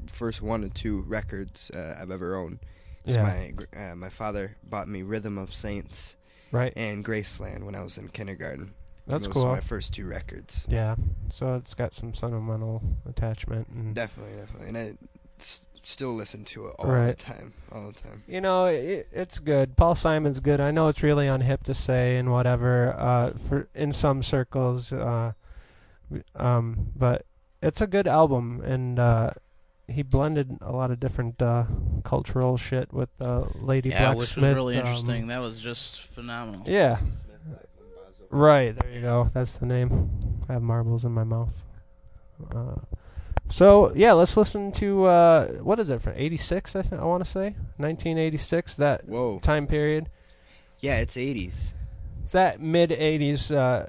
[0.08, 2.60] first one or two records uh, I've ever owned.
[3.04, 3.22] Yeah.
[3.22, 6.16] my uh, my father bought me Rhythm of Saints
[6.52, 6.72] Right.
[6.76, 8.72] and Graceland when I was in kindergarten.
[9.06, 9.44] That's Those cool.
[9.46, 10.66] Were my first two records.
[10.70, 10.96] Yeah.
[11.28, 13.68] So it's got some sentimental attachment.
[13.68, 14.94] And Definitely, definitely, and I
[15.38, 18.22] s- still listen to it all the time, all the time.
[18.26, 19.76] You know, it, it's good.
[19.76, 20.58] Paul Simon's good.
[20.60, 25.32] I know it's really unhip to say and whatever uh, for in some circles, uh,
[26.36, 27.26] um, but
[27.62, 29.30] it's a good album, and uh,
[29.88, 31.64] he blended a lot of different uh,
[32.04, 35.26] cultural shit with uh, Lady Yeah, Black which Smith, was really um, interesting.
[35.28, 36.62] that was just phenomenal.
[36.66, 36.98] yeah,
[38.30, 39.28] right there you go.
[39.32, 40.10] That's the name.
[40.48, 41.62] I have marbles in my mouth.
[42.54, 42.76] Uh,
[43.48, 46.74] so yeah, let's listen to uh, what is it for eighty six?
[46.74, 48.76] I think I want to say nineteen eighty six.
[48.76, 49.38] That Whoa.
[49.40, 50.08] time period.
[50.80, 51.72] Yeah, it's 80s.
[52.22, 53.86] It's that mid '80s uh,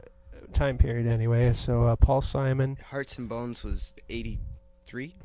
[0.54, 1.52] time period, anyway.
[1.54, 2.78] So uh, Paul Simon.
[2.89, 5.16] Hearts and Bones was 83,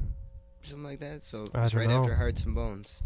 [0.62, 1.22] something like that.
[1.22, 2.00] So it I was right know.
[2.00, 3.00] after Hearts and Bones.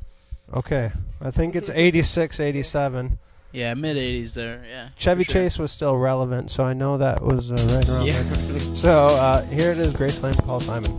[0.53, 0.91] Okay,
[1.23, 3.19] I think it's '86, '87.
[3.53, 4.63] Yeah, mid '80s there.
[4.69, 4.89] Yeah.
[4.97, 5.33] Chevy sure.
[5.35, 8.23] Chase was still relevant, so I know that was uh, right around Yeah.
[8.23, 8.61] there.
[8.75, 10.93] So uh, here it is, Graceland, Paul Simon.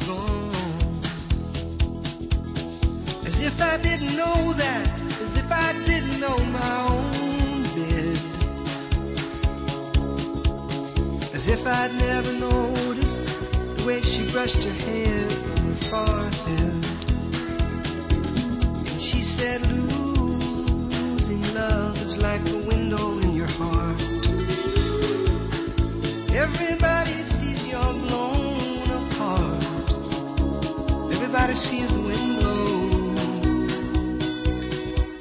[0.00, 0.50] Gone.
[3.26, 8.18] As if I didn't know that, as as if I didn't know my own bed.
[11.34, 13.22] As if I'd never noticed
[13.76, 16.84] the way she brushed her hair from her forehead.
[18.90, 24.00] And she said, losing love is like a window in your heart.
[26.44, 28.33] Everybody sees you're blown
[31.36, 33.10] Everybody sees the wind blow.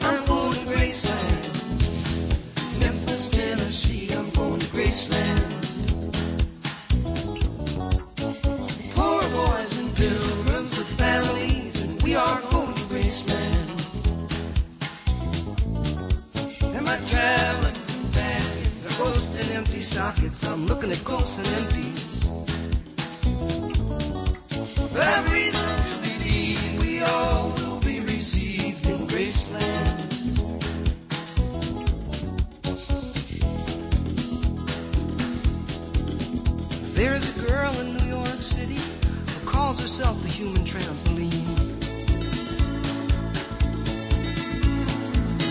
[0.01, 1.53] I'm going to Graceland,
[2.79, 4.13] Memphis, Tennessee.
[4.13, 5.41] I'm going to Graceland.
[8.93, 13.71] Poor boys and pilgrims with families, and we are going to Graceland.
[17.07, 17.75] Traveling
[19.55, 20.43] empty sockets?
[20.47, 22.02] I'm looking at ghosts and empties.
[40.43, 41.47] Human trampoline.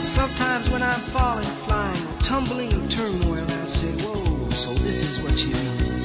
[0.03, 5.39] Sometimes when I'm falling, flying, tumbling in turmoil, I say, Whoa, so this is what
[5.39, 6.05] she means.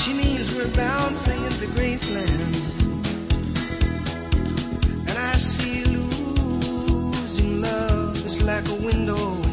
[0.00, 2.54] She means we're bouncing into Graceland.
[5.08, 9.43] And I see losing love is like a window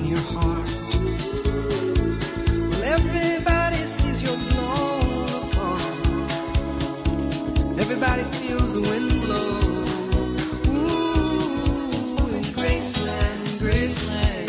[8.04, 9.62] Everybody feels the wind blow.
[10.74, 14.41] Ooh, in Graceland, in Graceland.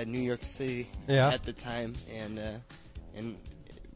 [0.00, 1.28] Uh, New York City Yeah.
[1.30, 2.52] at the time, and uh,
[3.16, 3.36] and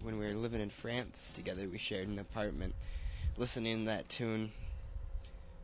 [0.02, 2.74] when we were living in France together, we shared an apartment.
[3.36, 4.52] Listening to that tune,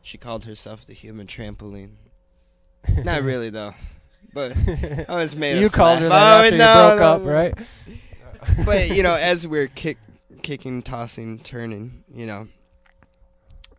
[0.01, 1.91] she called herself the human trampoline.
[3.03, 3.73] Not really though,
[4.33, 4.53] but
[5.09, 5.59] I was made.
[5.61, 6.49] you called her laugh.
[6.49, 7.31] that after Oh, no, you broke no, up, no.
[7.31, 7.53] right?
[8.65, 9.97] But you know, as we're kick,
[10.41, 12.47] kicking, tossing, turning, you know,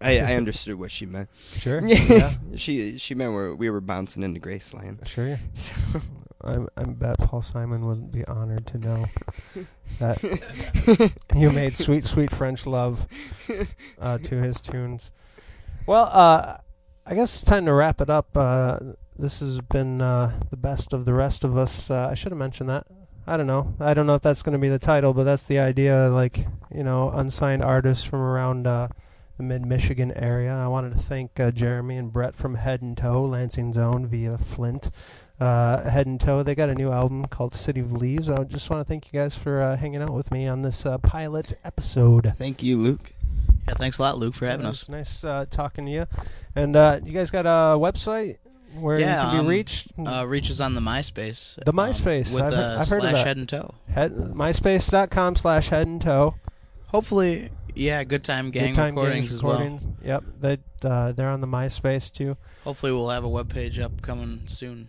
[0.02, 1.30] I, I understood what she meant.
[1.56, 1.80] Sure.
[1.86, 2.30] yeah.
[2.56, 5.06] she she meant we we were bouncing into Graceland.
[5.08, 5.38] Sure.
[5.54, 5.74] So
[6.50, 9.06] I, I bet Paul Simon would be honored to know
[9.98, 13.06] that you made sweet, sweet French love
[14.00, 15.12] uh, to his tunes.
[15.86, 16.58] Well, uh,
[17.06, 18.36] I guess it's time to wrap it up.
[18.36, 18.78] Uh,
[19.18, 21.90] this has been uh, the best of the rest of us.
[21.90, 22.86] Uh, I should have mentioned that.
[23.26, 23.74] I don't know.
[23.78, 26.08] I don't know if that's going to be the title, but that's the idea.
[26.08, 26.38] Like
[26.74, 28.88] you know, unsigned artists from around uh,
[29.36, 30.54] the mid Michigan area.
[30.54, 34.38] I wanted to thank uh, Jeremy and Brett from Head and Toe, Lansing Zone via
[34.38, 34.90] Flint.
[35.40, 38.28] Uh, Head and Toe, they got a new album called City of Leaves.
[38.28, 40.84] I just want to thank you guys for uh, hanging out with me on this
[40.84, 42.34] uh, pilot episode.
[42.36, 43.12] thank you, Luke.
[43.66, 44.88] Yeah, thanks a lot, Luke, for having us.
[44.88, 46.06] nice uh, talking to you.
[46.54, 48.36] And uh, you guys got a website
[48.78, 49.88] where Yeah, you can be um, reached?
[49.98, 51.56] Uh, reaches on the MySpace.
[51.64, 53.26] The um, MySpace, with I've- I've heard of that.
[53.26, 53.74] head and toe.
[53.88, 56.34] head, myspace.com slash head and toe.
[56.88, 59.78] Hopefully, yeah, good time gang Good time recordings as well.
[60.04, 62.36] Yep, they, uh, they're on the MySpace too.
[62.64, 64.88] Hopefully, we'll have a web page up coming soon.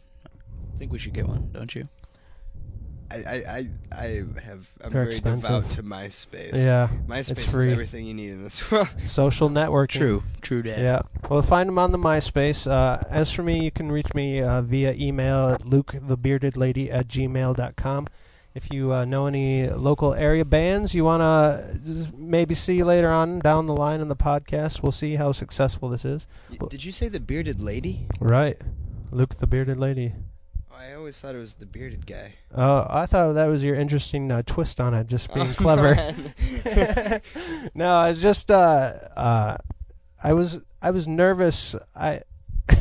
[0.81, 1.87] I think we should get one, don't you?
[3.11, 4.07] I I I, I
[4.41, 6.55] have I'm They're very devout to MySpace.
[6.55, 7.71] Yeah, MySpace it's is free.
[7.71, 8.87] everything you need in this world.
[9.05, 9.99] social networking.
[9.99, 10.79] True, true, Dad.
[10.79, 11.01] Yeah.
[11.29, 12.65] Well, find them on the MySpace.
[12.65, 18.07] Uh, as for me, you can reach me uh, via email at lukethebeardedlady at gmail.com.
[18.55, 23.37] If you uh, know any local area bands you want to maybe see later on
[23.37, 26.25] down the line in the podcast, we'll see how successful this is.
[26.49, 28.07] Y- Did you say the bearded lady?
[28.19, 28.59] Right.
[29.11, 30.13] Luke the Bearded Lady.
[30.81, 32.33] I always thought it was the bearded guy.
[32.55, 35.93] Oh, I thought that was your interesting uh, twist on it, just being Oh, clever.
[37.75, 39.57] no, I was just uh, uh,
[40.23, 41.75] I was I was nervous.
[41.95, 42.21] I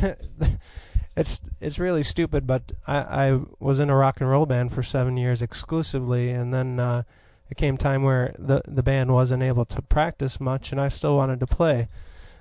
[1.15, 4.81] it's it's really stupid, but I, I was in a rock and roll band for
[4.81, 7.03] seven years exclusively, and then uh,
[7.51, 11.17] it came time where the the band wasn't able to practice much, and I still
[11.17, 11.87] wanted to play.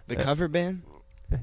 [0.07, 0.83] the cover band.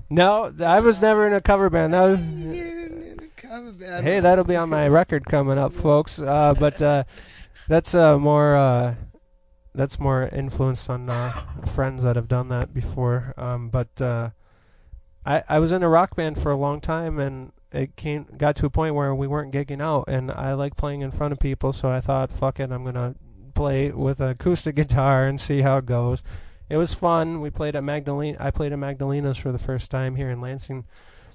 [0.09, 1.93] No, I was never in a cover band.
[1.93, 2.19] That was
[4.03, 6.19] hey, that'll be on my record coming up, folks.
[6.19, 7.03] Uh, but uh,
[7.67, 8.95] that's uh, more uh,
[9.73, 11.31] that's more influenced on uh,
[11.67, 13.33] friends that have done that before.
[13.37, 14.31] Um, but uh,
[15.25, 18.55] I I was in a rock band for a long time, and it came got
[18.57, 21.39] to a point where we weren't gigging out, and I like playing in front of
[21.39, 23.15] people, so I thought, fuck it, I'm gonna
[23.53, 26.23] play with an acoustic guitar and see how it goes.
[26.69, 27.41] It was fun.
[27.41, 28.37] We played at Magdalena.
[28.39, 30.85] I played at Magdalena's for the first time here in Lansing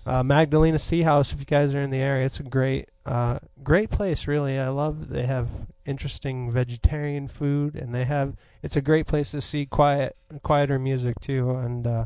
[0.04, 1.32] uh, Magdalena's Tea House.
[1.32, 4.26] If you guys are in the area, it's a great, uh, great place.
[4.26, 5.08] Really, I love.
[5.08, 5.48] They have
[5.84, 8.36] interesting vegetarian food, and they have.
[8.62, 11.50] It's a great place to see quiet, quieter music too.
[11.50, 12.04] And uh,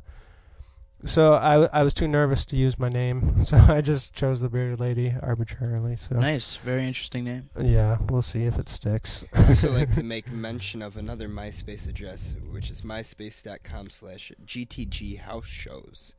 [1.05, 4.49] so I, I was too nervous to use my name, so I just chose the
[4.49, 5.97] bearded lady arbitrarily.
[5.97, 7.51] So Nice, very interesting name.
[7.61, 9.25] yeah, we'll see if it sticks.
[9.35, 15.19] I also like to make mention of another MySpace address, which is myspace.com slash GTG
[15.21, 16.15] house shows.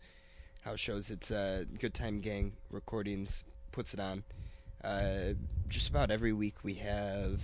[0.61, 4.23] House shows, it's a Good Time Gang Recordings, puts it on.
[4.83, 5.33] Uh,
[5.67, 7.41] just about every week we have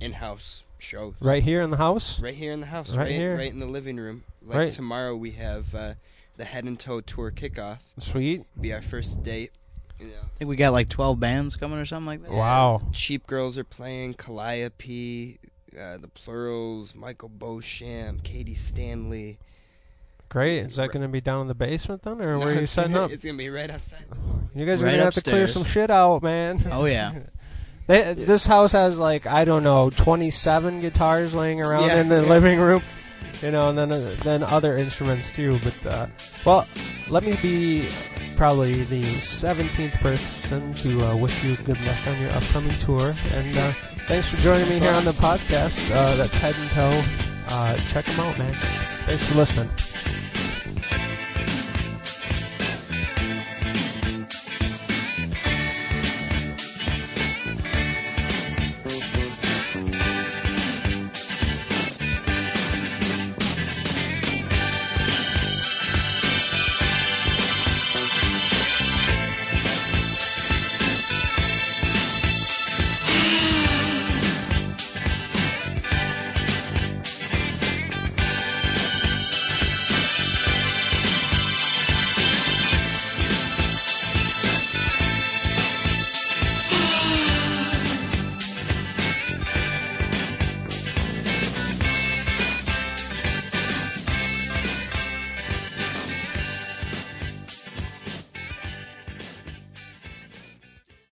[0.00, 1.14] in-house shows.
[1.20, 2.20] right here in the house.
[2.20, 3.36] Right here in the house, Right right, here.
[3.36, 4.24] right in the living room.
[4.44, 4.70] Like Right.
[4.72, 5.94] tomorrow we have uh,
[6.36, 7.78] the Head and Toe Tour kickoff.
[7.98, 8.42] Sweet.
[8.60, 9.52] Be our first date.
[10.00, 10.12] You know.
[10.24, 12.32] I think we got like 12 bands coming or something like that.
[12.32, 12.82] Wow.
[12.92, 15.38] Cheap Girls are playing, Calliope,
[15.78, 19.38] uh, the Plurals, Michael Beauchamp, Katie Stanley.
[20.28, 20.60] Great.
[20.60, 22.92] Is that going to be down in the basement then, or where are you setting
[22.92, 23.10] gonna, up?
[23.12, 24.04] It's gonna be right outside.
[24.54, 26.60] You guys are Right gonna have to clear some shit out, man.
[26.70, 27.14] Oh yeah.
[27.88, 32.00] They, This house has like I don't know, twenty-seven guitars laying around Yeah.
[32.00, 32.80] in the living room,
[33.42, 35.58] you know, and then uh, then other instruments too.
[35.62, 36.06] But uh,
[36.44, 36.66] well,
[37.10, 37.88] let me be
[38.36, 43.58] probably the seventeenth person to uh, wish you good luck on your upcoming tour, and
[43.58, 43.72] uh,
[44.06, 45.90] thanks for joining me here on the podcast.
[45.94, 47.02] Uh, that's Head and Toe.
[47.48, 48.54] Uh, check them out, man.
[49.06, 49.91] Thanks for listening.